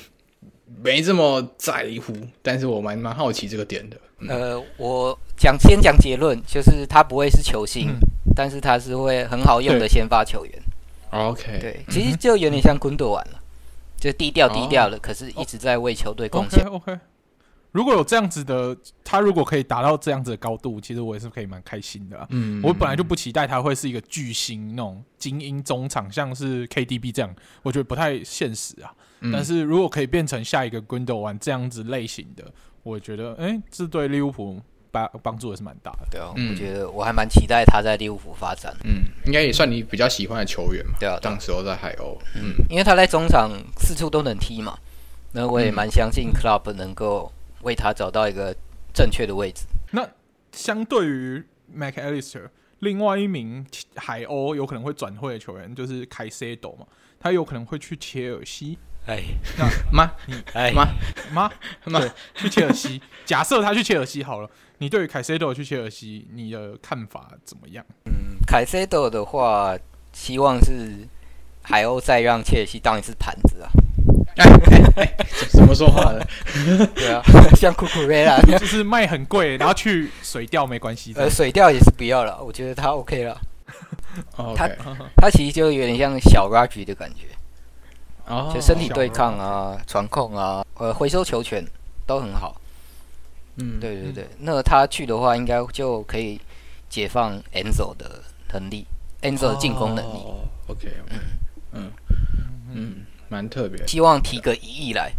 [0.83, 3.97] 没这么在乎，但是我蛮蛮好奇这个点的。
[4.21, 7.99] 嗯、呃，我讲先讲结论，就是他不会是球星，嗯、
[8.37, 10.55] 但是他是会很好用的先发球员。
[11.11, 13.41] OK，对，其实就有点像昆德完了，
[13.99, 16.64] 就低调低调的，哦、可是一直在为球队贡献。
[16.66, 16.93] OK。
[16.93, 16.99] okay
[17.73, 22.27] 如果有这样子的，他如果可以达到这样子的高度，其实我也是可以蛮开心的。
[22.31, 28.93] 嗯，我本来就不期待他会是一个巨星那种精英中场，像是 KDB 这样，我觉得不太现实啊。
[29.21, 32.45] 嗯、但是如果可以变成下一个 Gundogan 这样子类型的，
[32.83, 34.61] 我觉得，哎、欸，这对利物浦
[34.91, 36.09] 帮帮助也是蛮大的。
[36.11, 38.75] 对啊，嗯、我觉得我还蛮期待他在利物浦发展。
[38.83, 40.95] 嗯，应该也算你比较喜欢的球员嘛。
[40.99, 44.77] 对啊，当时候在海鸥，嗯，因为他在中场四处都能踢嘛，
[45.33, 47.31] 那我也蛮相信 Club 能够。
[47.62, 48.54] 为他找到一个
[48.92, 49.64] 正确的位置。
[49.92, 50.08] 那
[50.52, 52.48] 相对于 Mac Allister，
[52.80, 56.86] 另外一名海鸥有可能会转会的球员就是凯塞多嘛，
[57.18, 58.78] 他有可能会去切尔西。
[59.06, 59.22] 哎，
[59.58, 60.86] 那妈，你哎妈
[61.32, 61.50] 妈
[61.86, 62.00] 妈
[62.34, 63.00] 去切尔西。
[63.24, 67.84] 假设他去切尔西好了，你对于凯塞多去切尔西，你的看法怎么样？
[68.04, 69.76] 嗯，凯塞多的话，
[70.12, 71.08] 希望是
[71.62, 73.70] 海鸥再让切尔西当一次盘子啊。
[75.51, 76.26] 怎么说话的？
[76.95, 77.22] 对啊，
[77.57, 81.12] 像库库瑞拉， 就是卖很贵，然后去水钓没关系。
[81.16, 83.41] 呃，水钓也是不要了，我觉得他 OK 了。
[84.36, 84.68] 哦，他
[85.16, 87.26] 他其实就有点像小 Rodri 的感觉，
[88.26, 91.64] 哦，就身体对抗啊、传控啊、呃回收球权
[92.07, 92.61] 都很好。
[93.57, 96.41] 嗯，对对对，那他去的话，应该就可以
[96.88, 98.20] 解放 Enzo 的
[98.53, 98.84] 能力
[99.22, 100.18] ，Enzo 的进攻能力。
[100.18, 101.18] 哦，OK，嗯
[101.72, 101.93] 嗯
[102.72, 102.95] 嗯。
[103.31, 105.12] 蛮特别，希望提个一亿来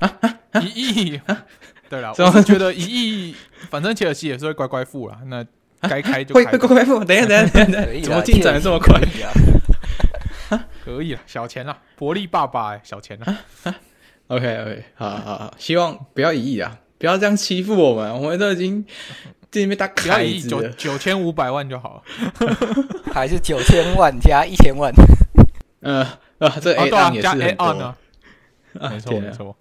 [0.00, 0.18] 啊
[0.50, 0.60] 啊！
[0.60, 1.20] 一亿，
[1.88, 3.34] 对了，我是觉得一亿，
[3.70, 5.46] 反正切尔西也是会乖乖付了，那
[5.88, 6.44] 该开就开。
[6.50, 9.00] 会乖乖付，等一下等一下等一下，怎么进展的这么快
[10.50, 10.66] 啊？
[10.84, 13.38] 可以了，小钱了，伯利爸爸，小钱啊。
[14.26, 18.84] OK OK，好好好，希望不要一亿啊，不要这样欺负我们，我们都已经
[19.50, 22.02] 这边打凯子了，九千五百万就好，
[23.14, 24.92] 还是九千万加一千万？
[25.80, 26.06] 呃
[26.46, 27.96] 啊，这 A on 也是很多，啊，
[28.90, 29.56] 没错没错。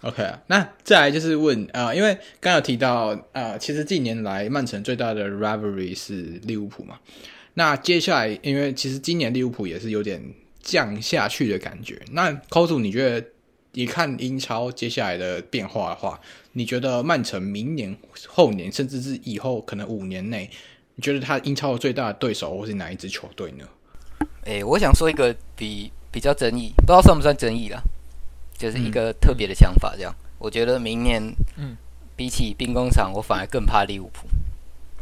[0.00, 6.98] OK 啊，那再来就是问啊、呃，因为刚有提到啊、呃，其实近年来曼城最大的 rivalry 是利物浦嘛。
[7.54, 10.20] 那接下来，因为其实今年利物浦也是有点
[10.60, 12.00] 降下去的感觉。
[12.12, 13.26] 那 Kozu，你觉得
[13.72, 16.18] 你看英超接下来的变化的话，
[16.52, 20.50] 你觉得曼城明年、后年，甚至是以后可能五年内，
[20.96, 23.64] 你觉得他英超的最大的对手会是哪一支球队呢？
[24.44, 27.82] 哎、欸，我想说一个比比较争议，不知道算不算争议啦。
[28.56, 31.20] 就是一个特别的想法，这样、嗯，我觉得明年，
[31.56, 31.76] 嗯，
[32.14, 34.28] 比起兵工厂，我反而更怕利物浦。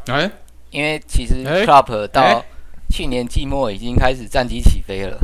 [0.06, 0.32] 哎、欸，
[0.70, 2.42] 因为其实 Klopp 到
[2.88, 5.18] 去年季末已经开始战机起飞了，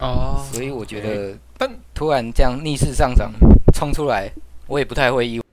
[0.00, 3.32] 哦，所以我觉得，但突然这样逆势上涨
[3.72, 4.32] 冲出来，
[4.66, 5.44] 我也不太会意外。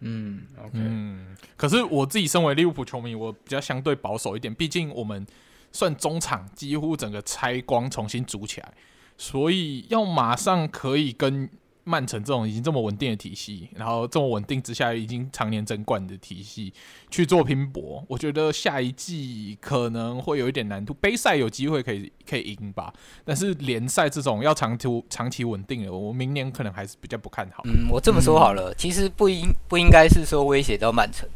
[0.00, 5.26] 嗯，OK，嗯，可是我自己身为利物浦球迷，我比较相对保守一点，毕竟我们
[5.74, 8.72] 算中场几乎整个拆光，重新组起来。
[9.18, 11.50] 所以要马上可以跟
[11.86, 16.72] 曼城这种已经这么稳定的体系，然后这么稳定之下已经常年争冠的体系
[17.10, 20.94] 去做拼搏，我觉得下一季可能会有一点难度。
[20.94, 22.90] 杯赛有机会可以可以赢吧，
[23.22, 27.62] 但是联赛这种要长途长期稳定的，我明年可能还是比较不看好。
[27.66, 31.28] 嗯，我这么说好了，其实不应不应该是说威胁到曼城，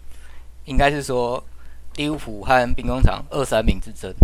[0.64, 1.44] 应该是说
[1.98, 4.14] 利物浦和兵工厂二三名之争。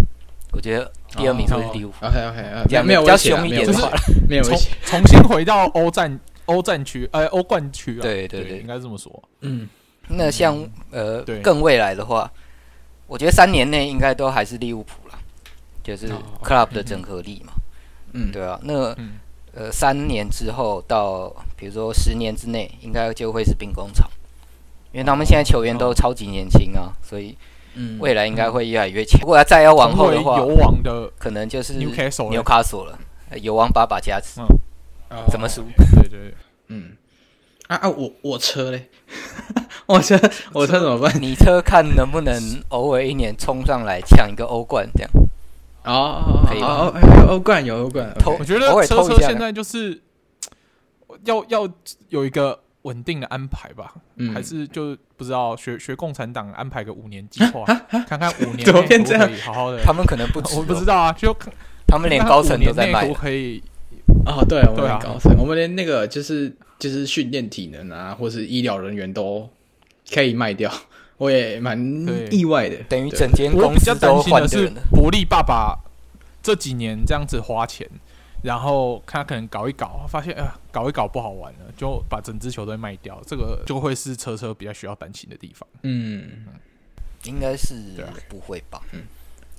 [0.52, 2.06] 我觉得第二名会是利物浦。
[2.06, 3.90] OK OK，这样没有比较凶一点的话，
[4.28, 4.72] 没有危险。
[4.86, 8.02] 重新回到欧战欧战区，呃，欧冠区啊。
[8.02, 9.10] 对对对，对，应该这么说。
[9.40, 9.68] 嗯，
[10.06, 10.56] 那像
[10.92, 12.30] 呃更未来的话，
[13.08, 15.18] 我觉得三年内应该都还是利物浦了，
[15.82, 16.08] 就是
[16.40, 17.52] club 的整合力嘛。
[18.12, 18.56] 嗯，对啊。
[18.62, 18.96] 那
[19.56, 24.08] 呃三年之后到比如说十年之内，应该就会是兵工厂，
[24.92, 27.36] 因为他们现在球员都超级年轻啊，所以。
[27.74, 29.20] 嗯，未来应该会越来越强。
[29.20, 32.98] 如果要再要往后的话，油王的可能就是 Newcastle 了。
[33.40, 34.40] 油王把把加持，
[35.10, 35.62] 嗯，怎么输？
[35.76, 36.34] 对对对，
[36.68, 36.92] 嗯，
[37.66, 38.88] 啊啊，我我车嘞，
[39.86, 40.18] 我车
[40.52, 41.12] 我车怎么办？
[41.20, 45.10] 你车看能不能偶尔一年冲上来抢一个欧冠这样？
[45.84, 46.92] 哦，可以吗？
[47.28, 50.00] 欧冠有欧冠，我觉得车车现在就是
[51.24, 51.68] 要要
[52.08, 52.60] 有一个。
[52.84, 57.64] 稳定的安排吧，嗯、还是就不知道学学共产党安排个五年计划，
[58.06, 59.80] 看看五年 怎么变这样，好好的。
[59.82, 61.34] 他们可能不，我不知道啊，就
[61.86, 63.62] 他们连高层都在卖，可以
[64.26, 69.48] 哦，对，我们连高层、啊，我们连那个就是就是训练体能啊，或是医疗人员都
[70.12, 70.70] 可以卖掉，
[71.16, 71.78] 我也蛮
[72.30, 72.76] 意外的。
[72.88, 75.78] 等于整间公司都换的是伯利爸爸
[76.42, 77.88] 这几年这样子花钱。
[78.44, 85.66] 然后他可能搞一搞，发现啊、呃，搞一搞不好玩了，就把整支球队卖掉，这个就会是车车比较需要担心的地方。
[85.82, 86.44] 嗯，
[87.22, 87.74] 应该是
[88.28, 88.82] 不会吧？
[88.92, 89.04] 嗯，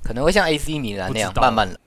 [0.04, 1.80] 可能会像 AC 米兰那样慢慢来。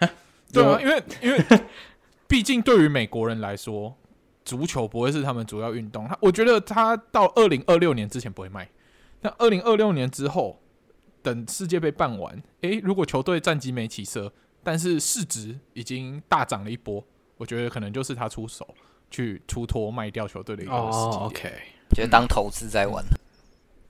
[0.50, 1.44] 对啊，因为因为
[2.26, 3.94] 毕竟对于美国人来说，
[4.46, 6.08] 足球不会是他们主要运动。
[6.08, 8.66] 他我觉得他到二零二六年之前不会卖，
[9.20, 10.58] 那二零二六年之后，
[11.22, 14.32] 等世界杯办完，诶，如果球队战绩没起色。
[14.62, 17.04] 但是市值已经大涨了一波，
[17.36, 18.74] 我觉得可能就是他出手
[19.10, 21.16] 去出脱卖掉球队的一个时机。
[21.16, 21.52] Oh, OK，
[21.94, 23.04] 觉得当投资在玩。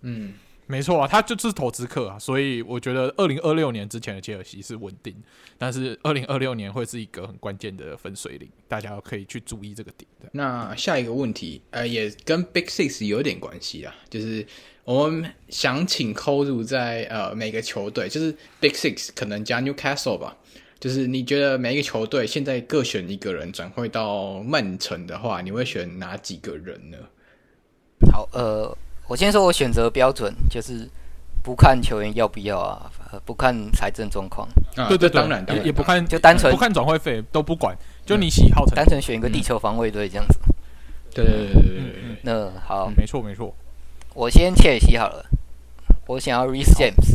[0.02, 0.34] 嗯，
[0.66, 5.16] 没错啊，他就是投资客啊，所以我觉得二零二六年之前的切尔西是稳定，
[5.56, 10.08] 但是二零二六年会是一个很关键的分水岭，大家可以去注意这个点。
[10.32, 14.46] 那下一个问题，呃，也跟 Big Six 有点关系啊，就是
[14.88, 20.34] 我们想请 Kozu 在呃每个球队，就是 Big Six 可能加 Newcastle 吧。
[20.80, 26.96] 就是你觉得每一个球队现在各选一个人转会到曼城的话，你会选哪几个人呢？
[28.10, 28.74] 好，呃，
[29.06, 30.88] 我先说我选择标准就是
[31.42, 32.90] 不看球员要不要啊，
[33.26, 34.48] 不看财政状况。
[34.74, 37.76] 啊，对对，当然，当然，也不看，就单纯不看转会费都不管，
[38.06, 40.38] 就你喜好，单纯选一个地球防卫队这样子。
[41.12, 43.54] 对对对对对，那好，没错没错，
[44.18, 45.24] 我先切尔西好了，
[46.08, 47.14] 我想要 Reese James。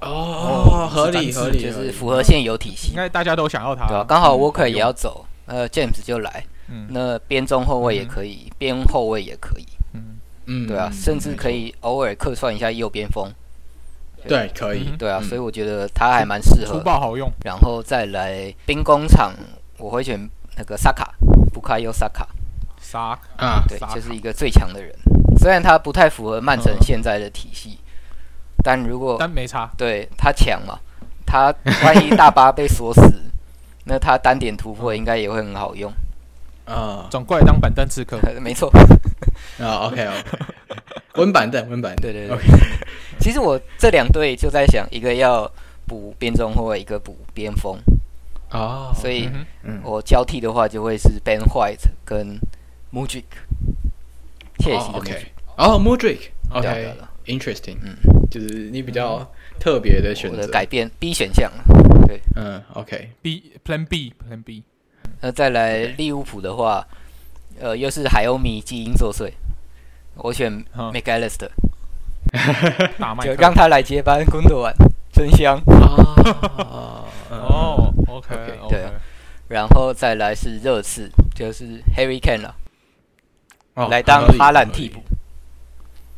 [0.00, 4.02] 哦，合理合理，就是符合现有体系，应该大家都想要他，对吧？
[4.08, 10.16] 刚好 Walker 也要走，呃，James 就来，嗯，那边中后卫也可以，边后卫也可以，嗯。
[10.46, 13.30] 嗯，对啊，甚至可以偶尔客串一下右边锋，
[14.26, 19.34] 对，可以，对啊，所以我觉得他还蛮适合，粗暴好用，然后再来兵工厂，
[19.76, 20.18] 我会选
[20.56, 21.12] 那个萨卡，
[21.52, 22.26] 布卡尤萨卡，
[22.80, 24.94] 萨啊，对，就是一个最强的人，
[25.38, 27.78] 虽然他不太符合曼城现在的体系。
[28.62, 30.78] 但如果但没差，对他强嘛，
[31.26, 31.54] 他
[31.84, 33.02] 万一大巴被锁死，
[33.84, 35.92] 那他单点突破应该也会很好用。
[36.64, 38.18] 啊，转过来当板凳刺客。
[38.40, 38.70] 没错。
[39.58, 40.22] 啊，OK OK，
[41.16, 42.10] 温板凳，温板凳。
[42.10, 42.38] 对对对。
[43.20, 45.50] 其实我这两队就在想，一个要
[45.86, 47.78] 补边中后卫，一个补边锋。
[48.50, 48.92] 哦。
[48.94, 49.28] 所以，
[49.82, 52.38] 我交替的话就会是 Ben White 跟
[52.90, 53.24] Mudryk。
[54.58, 55.26] 切西的 OK。
[55.56, 57.76] 哦，Modric，OK，interesting，。
[57.82, 57.96] 嗯，
[58.30, 60.46] 就是你比较特别的选择。
[60.48, 61.50] 改变 B 选项。
[62.06, 62.20] 对。
[62.36, 64.62] 嗯，OK，B Plan B，Plan B。
[65.20, 66.86] 那再来利物浦的话，
[67.60, 69.30] 呃，又是海鸥迷基因作祟，
[70.16, 71.48] 我选 McAllister，
[73.22, 74.74] 就让他来接班，工作完
[75.12, 77.04] 真香啊。
[77.30, 78.34] 哦，OK，
[78.68, 78.84] 对，
[79.48, 82.54] 然后再来是热刺，就是 Harry Kane 了，
[83.74, 85.02] 来当哈兰替补。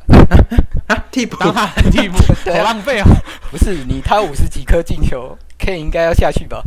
[1.11, 1.35] 替补？
[1.37, 2.17] 当哈兰替补？
[2.51, 3.05] 好浪费哦！
[3.51, 6.63] 不是你，他五十几颗进球，Kane 应该要下去吧？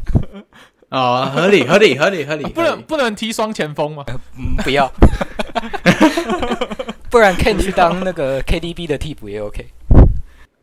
[0.90, 4.04] 哦，合理合理合理合理，不能不能踢双前锋吗？
[4.36, 4.90] 嗯，不要，
[7.08, 9.66] 不然 Kane 去当那个 KDB 的替补也 OK。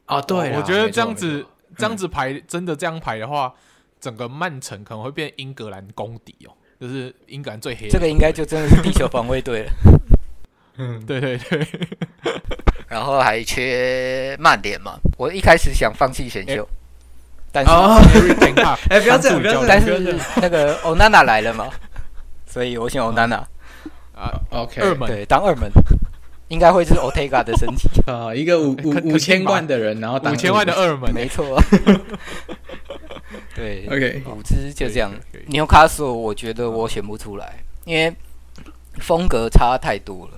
[0.05, 1.45] 啊，对，我觉得这样子
[1.77, 3.53] 这样子排真的这样排的话，
[3.99, 7.87] 整个曼城可能会变英格兰公敌哦，就是英格兰最黑。
[7.89, 9.71] 这个应该就真的是地球防卫队了。
[10.77, 11.67] 嗯，对对对。
[12.87, 14.97] 然后还缺慢点嘛？
[15.17, 16.67] 我一开始想放弃选秀。
[17.51, 17.71] 但是，
[18.89, 19.65] 哎，不要这样，不要这样。
[19.67, 21.69] 但是那个欧娜娜来了嘛，
[22.45, 23.35] 所以我选欧娜娜。
[24.13, 25.69] 啊，OK，二门对，当二门，
[26.47, 31.61] 应该会是 Ortega 的身体啊，一个五五五千万的人，然后五千万的二门，没错。
[33.55, 35.11] 对，OK，五支就这样。
[35.47, 38.11] 纽卡索，我觉得我选不出来，因为
[38.99, 40.36] 风格差太多了。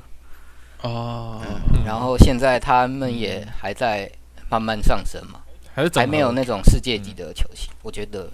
[0.81, 1.41] 哦，
[1.85, 4.09] 然后现在他们也还在
[4.49, 5.41] 慢慢上升嘛。
[5.73, 8.29] 还，还没有那种世界级的球星，嗯、我觉得，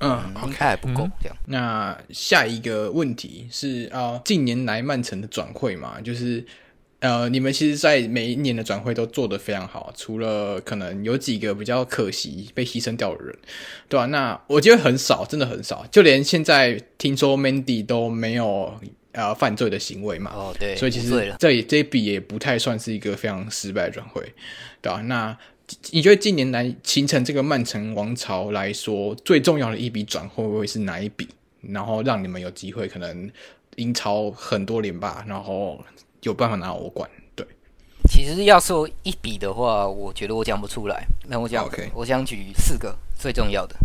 [0.00, 1.36] 嗯，应该还不够这样。
[1.46, 6.44] 那下一个问题是啊，近年来曼城的转会嘛，就是
[7.00, 13.36] 呃，你们其实，在每一年的转会都做得非常好，除了可能有几个比较可惜被牺牲掉的人，
[13.88, 14.06] 对吧、啊？
[14.06, 18.72] 那我觉得很少，真的很少，就连现在听说 Mandy 都没有
[19.12, 24.22] 呃犯罪的行为嘛，哦对，所以其实这这一笔也不太算是一个非常失败的转会，
[24.80, 25.02] 对吧、啊？
[25.02, 25.38] 那
[25.90, 31.28] 你觉得近年来形成这个曼城王朝来说，最重要的一笔转会会是哪一笔？
[31.60, 33.30] 然后让你们有机会可能
[33.76, 35.82] 英超很多年吧，然后
[36.22, 37.08] 有办法拿欧冠？
[37.36, 37.46] 对，
[38.10, 41.06] 其实要说一笔的话，我觉得我讲不出来。
[41.28, 41.88] 那我讲，Okay.
[41.94, 43.76] 我想举四个最重要的。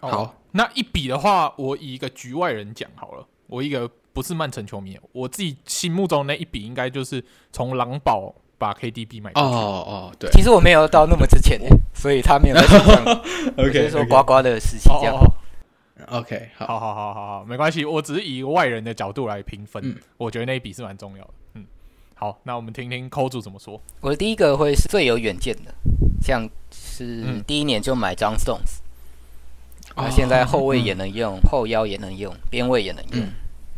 [0.00, 3.26] 好，那一笔的话，我以一个局外人讲好了。
[3.46, 8.34] 我一个不是曼城球迷，我自己心目中那一笔应该就是从狼堡。
[8.56, 11.60] 把 KDB 买哦哦对，其实我没有到那么值钱，
[11.92, 13.04] 所以他没有在手上。
[13.58, 15.14] OK，就是说呱呱的时期这样。
[16.06, 20.00] OK，好好好好好，没关系，我只是以外人的角度来评分。
[20.16, 21.30] 我觉得那一笔是蛮重要的。
[21.54, 21.66] 嗯，
[22.14, 23.78] 好，那我们听听扣主怎么说。
[24.00, 25.74] 我的第一个会是最有远见的，
[26.22, 28.78] 像是第一年就买 John Stones，
[29.96, 33.26] 那现在后卫也能用，后腰也能用，边卫也能用。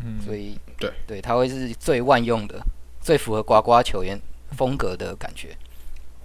[0.07, 2.61] 嗯，所以对对，他会是最万用的，
[3.01, 4.17] 最符合呱呱球员
[4.53, 5.57] 风格的感觉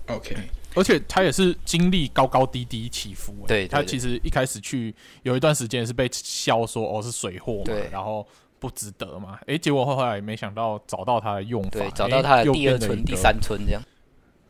[0.08, 0.36] ，OK，
[0.76, 3.34] 而且他也是经历高高低低起伏。
[3.48, 8.26] 对，他其实一开始去有一段时间是被笑说哦是水货嘛，对，然后
[8.60, 9.40] 不值得嘛。
[9.48, 13.82] 哎，结果后来没想到找到他的用法，对，找到他的第二春、第三春这样。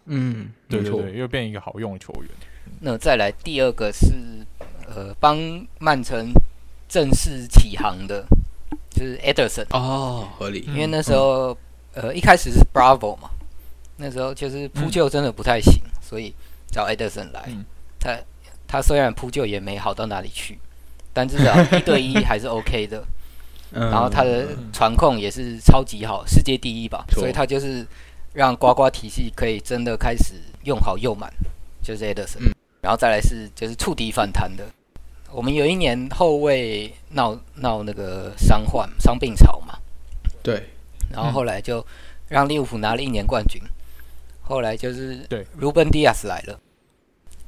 [0.06, 2.30] 嗯，对对对，又变一个好用的球员。
[2.82, 4.46] 那再来第二个是
[4.88, 5.38] 呃，帮
[5.80, 6.32] 曼城
[6.90, 8.41] 正式起航的，就
[9.06, 11.58] 是 Ederson 哦，合理，因为那时候
[11.94, 13.30] 呃一开始是 Bravo 嘛。
[13.98, 16.34] 那时候就是扑救真的不太行，嗯、所以
[16.72, 17.44] 找 Edison 来。
[17.48, 17.64] 嗯、
[18.00, 18.18] 他
[18.68, 20.58] 他虽然扑救也没好到哪里去，
[21.14, 23.04] 但至少一对一还是 OK 的。
[23.74, 27.06] 嗯、然后他的传控也是超级好，世界第一吧。
[27.10, 27.86] 嗯、所以他就是
[28.34, 30.34] 让呱呱体系可以真的开始
[30.64, 31.32] 用好用满，
[31.84, 32.44] 就是艾德森。
[32.44, 34.66] 嗯、然后再来是就是触底反弹的。
[35.34, 39.78] 我们有一年后卫闹闹那个伤患伤病潮嘛，
[40.44, 40.70] 对。
[41.12, 41.86] 然后后来就
[42.30, 43.62] 让利物浦拿了一年冠军。
[44.44, 46.60] 后来就是对，Ruben Diaz 来了，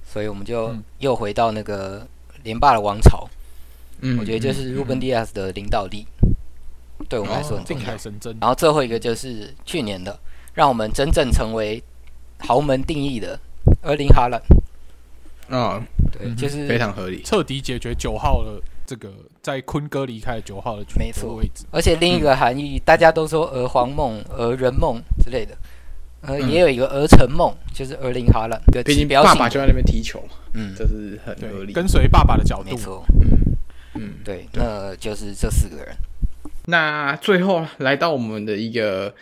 [0.05, 2.07] 所以我们就又回到那个
[2.43, 3.27] 连霸的王朝。
[3.99, 6.05] 嗯，我觉得就是 Ruben Diaz 的领导力，
[7.09, 8.33] 对我们来说很重要。
[8.39, 10.17] 然后最后一个就是去年的，
[10.53, 11.81] 让我们真正成为
[12.39, 13.39] 豪门定义的
[13.81, 14.43] Erling Haaland。
[15.49, 15.85] 啊，
[16.17, 19.11] 对，就是非常合理，彻底解决九号的这个
[19.41, 21.65] 在坤哥离开九号的没错位置。
[21.71, 25.57] 而且另一个含义，大家都说儿皇梦、儿人梦之类的。
[26.25, 28.57] 呃，也有一个儿臣梦，就是厄林哈兰。
[28.85, 31.73] 毕竟爸爸就在那边踢球，嗯，这是很合理。
[31.73, 33.55] 跟随爸爸的角度，没错，嗯
[33.95, 35.93] 嗯，对，那就是这四个人。
[36.67, 39.13] 那最后来到我们的一个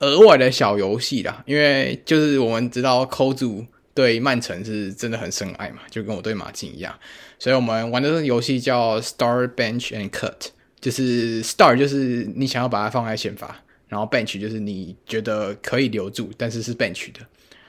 [0.00, 3.64] 额外的小游戏啦，因为就是我们知道扣组
[3.94, 6.98] 对曼城是真的很深爱嘛，就跟我对马竞一样，
[7.38, 10.48] 所以我们玩的这个游戏叫 Start Bench and Cut，
[10.80, 17.20] 就是 Start 就是你想要把它放在先发，然后 Bench 就是你觉得可以留住，但是是 Bench 的，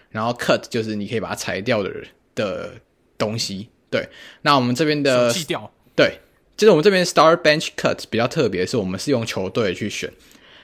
[0.10, 1.92] 然后 Cut 就是你可以把它裁掉的
[2.36, 2.74] 的
[3.18, 3.70] 东西。
[3.90, 4.10] 对，
[4.42, 6.20] 那我们这边的弃掉，对。
[6.56, 10.14] 就是我们这边 Start Bench Cut 比较特别，是我们是用球队去选。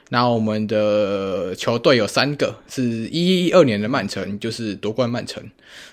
[0.09, 5.43] 那我们的球队有三个，是一一二年的曼城，就是夺冠曼城；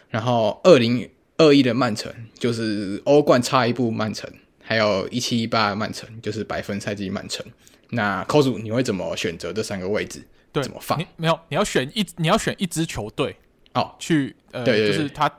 [0.09, 4.29] 然后二零二一的曼城，就是欧冠差一步曼城；
[4.63, 7.45] 还有一七一八的曼城，就是百分赛季曼城。
[7.91, 10.27] 那扣主你会怎么选择这三个位置？
[10.51, 10.99] 对，怎么放？
[10.99, 13.37] 你没有，你要选一，你要选一支球队
[13.75, 15.31] 哦，去呃，对对对就是他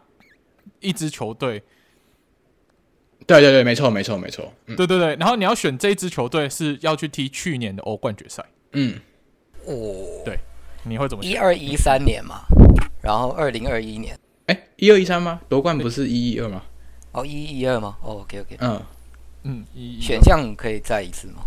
[0.80, 1.63] 一支球队。
[3.25, 8.45] 对对对，没错没错没错，嗯、对对对，然后你要选这一支球队是要去踢去年的欧冠决赛，
[8.80, 8.93] 嗯，
[9.65, 10.38] 哦，对，
[10.84, 11.23] 你会怎么？
[11.23, 12.41] 一二一三年嘛，
[13.01, 14.15] 然后二零二一年，
[14.45, 15.41] 哎，一二一三吗？
[15.49, 16.61] 夺冠不是一一二吗？
[17.11, 17.97] 哦，一一一二吗？
[18.03, 18.80] 哦，OK OK，嗯。
[19.43, 21.41] 嗯，一选项可以再一次吗？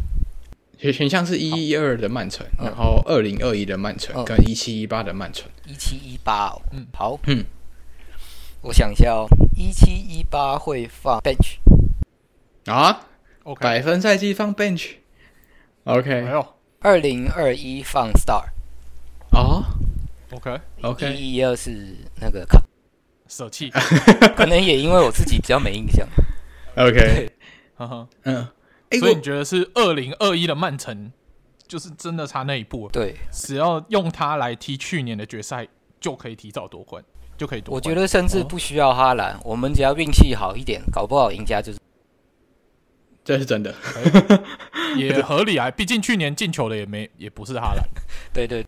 [0.78, 7.45] 选选项是一一二的曼城，然后二零二一的曼城、嗯、跟一七一八的曼城，一七一八哦，嗯，好，嗯，
[8.62, 11.59] 我想一下哦，一七一八会放 bench。
[12.66, 13.07] 啊
[13.45, 16.47] ，OK，百分赛季放 bench，OK，没有，
[16.83, 18.45] 二零二一放 star，
[19.33, 19.66] 啊
[20.31, 22.59] ，OK，OK，一一二是那个卡。
[23.28, 23.70] 舍弃，
[24.35, 26.09] 可能也因为我自己比较没印象
[26.76, 27.31] ，OK，
[27.76, 28.49] 哈哈，嗯，
[28.99, 31.12] 所以你觉得是二零二一的曼城
[31.68, 32.89] 就是真的差那一步？
[32.91, 35.68] 对，只要用它来踢去年的决赛，
[36.01, 37.05] 就可以提早夺冠，
[37.37, 37.76] 就可以夺冠。
[37.76, 41.78] 我觉得甚至不需要哈兰，我们只要运气好一点，搞不好赢家就是。
[43.31, 43.72] 这是真的，
[44.99, 45.70] 也合理啊。
[45.70, 47.85] 毕竟去年进球的也没，也不是哈兰。
[48.35, 48.66] 对 对，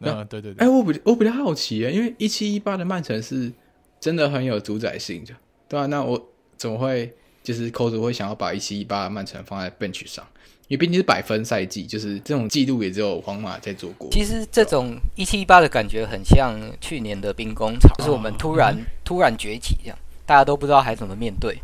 [0.00, 0.66] 嗯，对对对。
[0.66, 3.52] 哎，我比我比较好奇啊，因为一七一八的曼城是
[4.00, 5.32] 真的很有主宰性的，
[5.68, 6.20] 对啊，那我
[6.56, 10.26] 怎么会就是扣子会想要把一七一八的曼城放在 bench 上？
[10.66, 14.10] 因为毕竟是百分赛季，就是这种记录也只有皇马在做过。
[14.10, 19.96] 其实这种一七一八的感觉很像去年的兵工厂，就是我们突然、突然崛起，这样
[20.26, 21.56] 大家都不知道还怎么面对。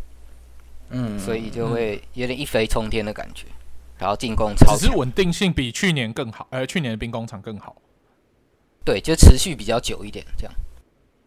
[0.90, 3.56] 嗯，所以就会有点一飞冲天的感觉，嗯、
[3.98, 7.76] 然后进攻超，只是稳定性比去年更好，呃，去年的兵工厂更好，
[8.84, 10.54] 对，就持续比较久一点，这样。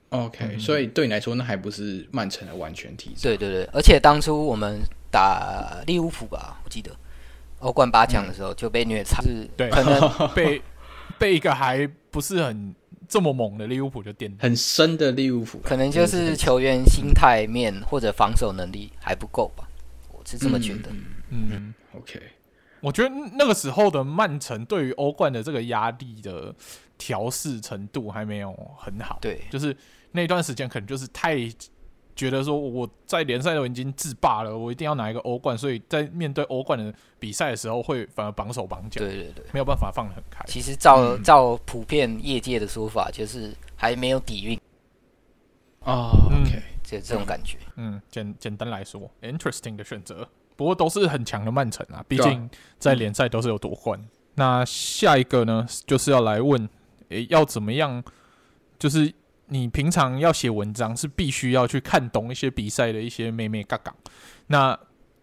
[0.10, 3.24] OK，、嗯、所以对你来说，那还不是曼城的完全体质。
[3.24, 6.92] 对对对，而且当初我们打利物浦吧，我记得
[7.60, 10.62] 欧冠八强的时候就被虐惨，是，对，可能 被
[11.18, 12.76] 被一个还不是很。
[13.08, 19.68] 这么猛的利物浦就垫很深的利物浦，可能就是球员心态面或者防守能力还不够吧，
[20.12, 20.90] 我是这么觉得。
[21.30, 22.22] 嗯，嗯，OK，
[22.80, 26.54] 我觉得那个时候的曼城对于欧冠的这个压力的
[26.98, 29.20] 调试程度还没有很好。
[29.22, 29.76] 对，就是
[30.12, 31.50] 那段时间可能就是太。
[32.16, 39.00] 觉得说我在联赛都已经自霸了，我一定要拿一个欧冠，所以在面对欧冠的比赛的时候，会反而绑手绑脚。
[39.00, 40.44] 对对对，没有办法放得很开。
[40.46, 44.60] 其实照照普遍业界的说法，就是还没有底蕴。
[45.82, 47.58] 哦，OK，就这种感觉。
[47.78, 50.28] 嗯，简简单来说，interesting 的选择。
[50.56, 54.00] 不过都是很强的曼城啊，毕竟在联赛都是有夺冠。
[54.00, 56.70] 嗯、那下一个呢，就是要来问，
[57.10, 58.04] 诶，要怎么样？
[58.78, 59.12] 就是。
[59.48, 63.94] 你平常要写文章是必须要去看懂一些比赛的一些眉眉角角。
[64.48, 64.78] 那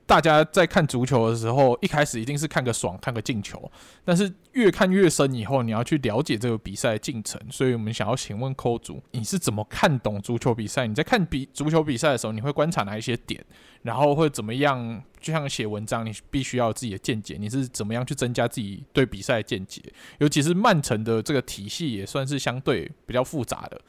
[0.06, 3.70] 大家在看足球的时候，一开始一定是看个爽，看个进球。
[4.04, 7.40] 但是越看越深以后，你要去了解这个比赛的进程。
[7.48, 10.84] 所以我们想要请问扣主，你是怎么看懂足球比赛？
[10.88, 13.44] 你在看比足球比赛的时候，你会观察哪一些点？
[13.82, 15.00] 然后会怎么样？
[15.20, 17.36] 就像写文章，你必须要有自己的见解。
[17.38, 19.80] 你是怎么样去增加自己对比赛的见解？
[20.18, 23.80] 尤其是曼城的这个体系也算是相对比较复杂的。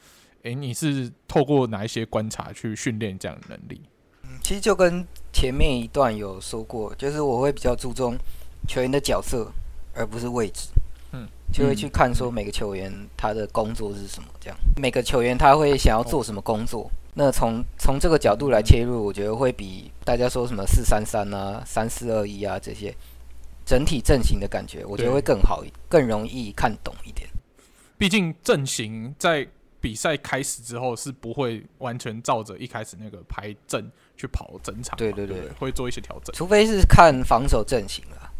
[0.44, 3.82] 诶，你是透过哪一些观察去训练这样的能力？
[4.24, 8.18] 嗯，其实就跟前面一段有说过，就是我会比较注重
[8.68, 9.52] 球员的角色，
[9.94, 10.70] 而不是位置。
[11.12, 16.89] 嗯，就会去看说每个球员他的工作是什么，这样每个球员他会想要做什么工作。
[17.14, 22.92] 那从从这个角度来切入，我觉得会比大家说什么四三三啊、三四二一啊这些
[23.64, 27.30] 整体阵型的感觉，我觉得会更好，更容易看懂一点。
[27.98, 29.48] 毕竟阵型在。
[29.82, 38.32] 比赛开始之后是不会完全照着一开始那个排阵去跑整场，对对对，对，会做一些调整，除非是看防守阵型了。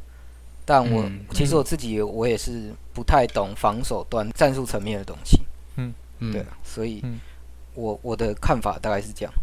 [0.63, 5.41] 但我、嗯、其实我自己我也是不太懂防守端战术层面的东西，
[5.77, 7.03] 嗯嗯，对，所以
[7.73, 9.33] 我我的看法大概是这样，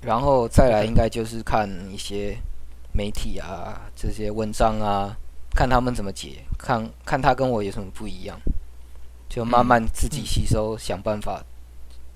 [0.00, 2.38] 然后再来应该就是看一些
[2.92, 5.16] 媒体啊，这些文章啊，
[5.50, 8.38] 看他们怎么解，看看他跟我有什么不一样，
[9.28, 11.44] 就慢慢自己吸收，想办法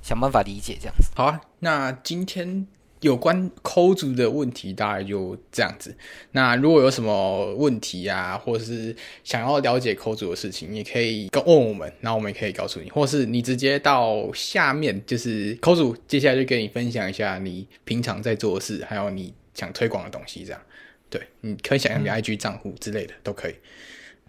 [0.03, 1.11] 想办法理解这样子。
[1.15, 2.67] 好啊，那今天。
[3.01, 5.97] 有关抠组的问题大概就这样子。
[6.33, 8.95] 那如果有什么问题啊，或者是
[9.25, 20.61] 想要了解抠组的事情，你可以问我们，然后我们也可以告诉你，或是你直接到下面，就是抠组接下来就跟你分享一下你平常在做的事，还有你想推广的东西，这样。
[21.09, 23.55] 对，你可以想象你 IG 账户之类的、都可以。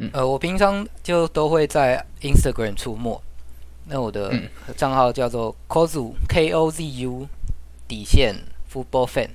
[0.02, 3.22] 嗯，呃，我平常就都会在 Instagram 出没，
[3.86, 4.34] 那我的
[4.76, 7.28] 账号叫做 kozu k o z u
[7.88, 8.36] 底线。
[8.74, 9.28] Football fan，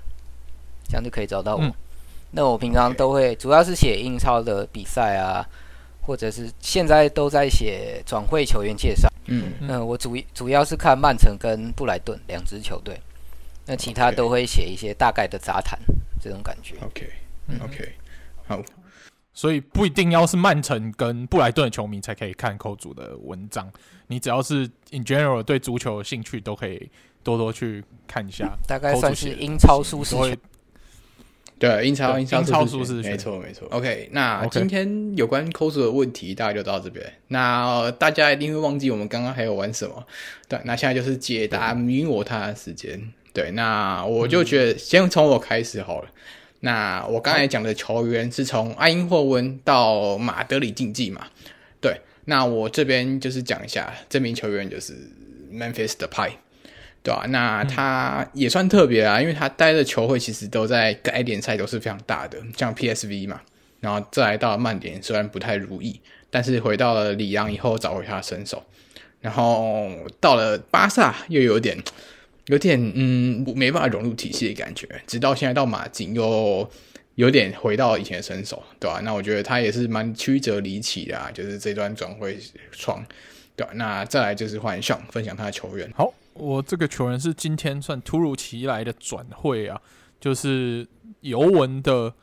[0.89, 1.63] 这样就可以找到我。
[1.63, 1.71] 嗯、
[2.31, 5.47] 那我平常都会主要是写英超的比赛啊，
[6.01, 9.13] 或者是现在都在写转会球员介绍。
[9.27, 12.99] 嗯，那我主主要是看曼城跟布莱顿两支球队，
[13.67, 15.79] 那其他都会写一些大概的杂谈
[16.19, 16.77] 这种感觉。
[16.81, 17.89] OK，OK，、okay, okay,
[18.47, 18.63] 好。
[19.37, 23.71] 所以不一定要是曼城跟布莱顿的球迷才可以看扣组的文章，
[24.09, 26.91] 你只要是 in general 对足球有兴趣都可以。
[27.23, 30.15] 多多去看一下，大概算是英超舒适。
[31.59, 33.67] 对，英超英超舒适，没错没错。
[33.73, 37.05] OK，那今天有关扣组的问题大概就到这边。
[37.27, 40.07] 那大家一定会忘记我们刚刚还有玩什么？
[40.47, 43.13] 对，那现在就是解答迷我他的时间。
[43.33, 46.09] 对，那我就觉得先从我开始好了。
[46.67, 51.29] 那我刚才讲的球员是从埃因霍温到马德里竞技嘛？
[51.81, 54.93] 对，那我这边就是讲一下这名球员就是
[55.53, 56.33] Memphis Depay。
[57.05, 63.41] 对啊，那他也算特别啊，因为他待的球会其实都在该联赛都是非常大的，像 PSV 嘛，
[63.79, 66.01] 然后再来到了曼联，虽然不太如意，
[66.31, 68.61] 但是回到了里昂以后找回他的身手，
[69.21, 69.89] 然后
[70.19, 71.79] 到了巴萨又有点
[72.47, 76.69] 有点嗯没办法融入体系的感觉，直到现在到马竞又
[77.17, 79.01] 有点回到以前的身手，对吧、啊？
[79.01, 82.39] 那我觉得他也是蛮曲折离奇的啊，就是这段转会
[82.71, 83.05] 窗，
[83.57, 83.75] 对吧、啊？
[83.75, 86.13] 那再来就是换上分享他的球员，好。
[86.35, 89.81] 我这个球员是今天算突如其来的转会啊，
[90.21, 90.87] 就是
[91.23, 92.15] 尤文的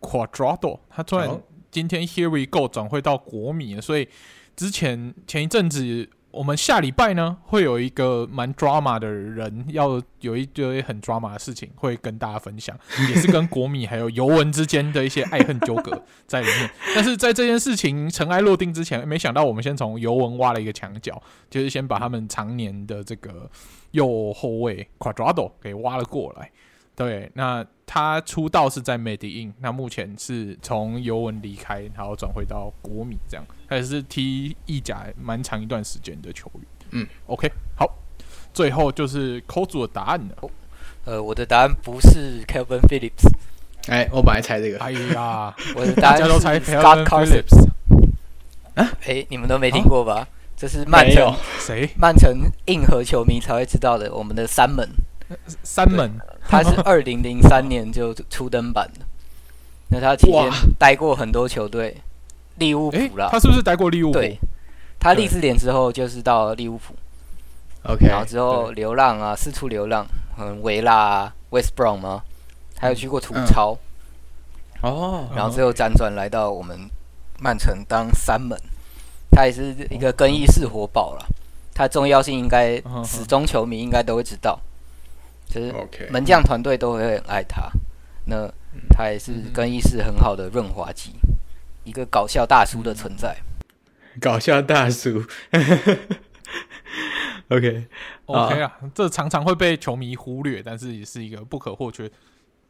[0.00, 4.08] Quadrado，他突然今天 Here we go 转会到国米了，所以
[4.54, 6.10] 之前前一阵子。
[6.32, 12.76] 我们下礼拜呢，会有一个蛮 drama 的人，要有一堆很 drama 的事情会跟大家分享，
[13.10, 16.70] 也是跟国米还有尤文之间的一些爱恨纠葛在里面。
[16.96, 23.50] 但是在这件事情尘埃落定之前，没想到我们先从尤文挖了一个墙角，就是先把他们常年的这个
[23.90, 26.50] 右后卫 Quadrado 给挖了过来。
[26.94, 36.62] 对，那他出道是在美迪印，那目前是从尤文离开，然后转回到国米，这样，他也是踢意甲蛮长一段时间的球员。
[36.90, 37.88] 嗯，OK，好，
[38.52, 40.50] 最后就是扣组的答案了。
[41.04, 43.26] 呃，我的答案不是 Kelvin Phillips，
[43.88, 44.78] 哎，我本来猜这个。
[44.78, 47.42] 哎呀， 我的答案是 Scott Carson。
[48.74, 50.16] 啊，哎，你们都没听过吧？
[50.16, 51.88] 啊、这是曼城谁？
[51.96, 54.86] 曼城硬核球迷才会知道的，我们的三门。
[55.62, 56.10] 三门，
[56.48, 59.00] 他是二零零三年就初登板的。
[59.88, 61.96] 那他期间待过很多球队，
[62.56, 63.28] 利物浦啦。
[63.30, 64.18] 他是不是待过利物浦？
[64.18, 64.38] 对，
[64.98, 66.94] 他利兹联之后就是到利物浦。
[67.84, 70.06] OK，然后之后流浪啊，四处流浪，
[70.38, 72.22] 嗯，维拉啊，West Brom 吗？
[72.78, 73.76] 还有去过土超。
[74.82, 75.28] 哦。
[75.34, 76.88] 然后最后辗转来到我们
[77.40, 78.58] 曼城当三门，
[79.30, 81.26] 他也是一个更衣室活宝了。
[81.74, 84.60] 他重要性应该始终球迷应该都会知道。
[85.52, 85.72] 就是
[86.10, 87.70] 门将团队都会很爱他，
[88.26, 88.50] 那
[88.88, 91.12] 他也是更衣室很好的润滑剂，
[91.84, 93.36] 一个搞笑大叔的存在。
[94.20, 95.24] 搞笑大叔，
[97.48, 97.86] OK
[98.26, 102.10] OK 啊，这常常会被球迷忽略，但是也是一个不可或缺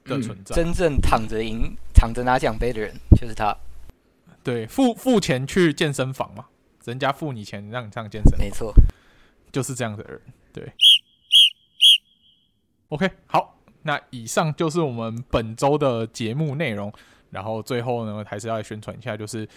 [0.04, 0.54] 的存在。
[0.54, 3.56] 真正躺着赢、躺着拿奖杯的人就是他。
[4.44, 6.46] 对，付付钱去健身房嘛，
[6.84, 8.72] 人家付你钱让你上健身房，没错，
[9.52, 10.20] 就是这样的人。
[10.52, 10.72] 对。
[12.92, 16.92] OK，好，那以上就是我们本周的节目内容。
[17.30, 19.48] 然后最后呢，还是要来宣传一下，就是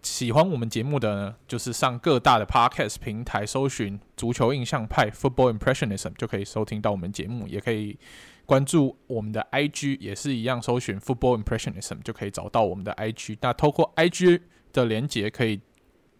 [0.00, 7.98] 喜欢我们节目的呢，就是上各大的 Podcast 平台搜寻“足球印象派 Football Impressionism” 就可以收听到我们节目，也可以
[8.46, 13.36] 关注我们的 IG，也是一样搜寻 “Football Impressionism” 就可以找到我们的 IG。
[13.42, 14.40] 那透过 IG
[14.72, 15.60] 的连接可以。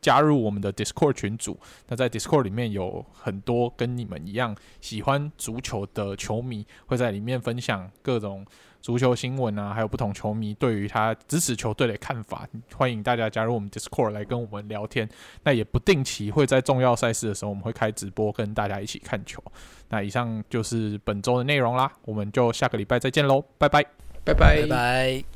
[0.03, 1.59] 加入我们的 Discord 群组，
[1.89, 8.45] 那在 Discord 里面有很多跟你们一样喜欢足球的球迷，会在里面分享各种
[8.81, 12.47] 足球新闻啊，还有不同球迷对于他支持球队的看法。
[12.75, 15.09] 欢迎大家加入我们 Discord 来跟我们聊天。
[15.45, 19.41] 那也不定期会在重要赛事的时候，我们会开直播跟大家一起看球。
[19.89, 23.85] 那以上就是本周的内容啦，我们就下个礼拜再见喽，拜拜，
[24.25, 25.32] 拜拜拜拜。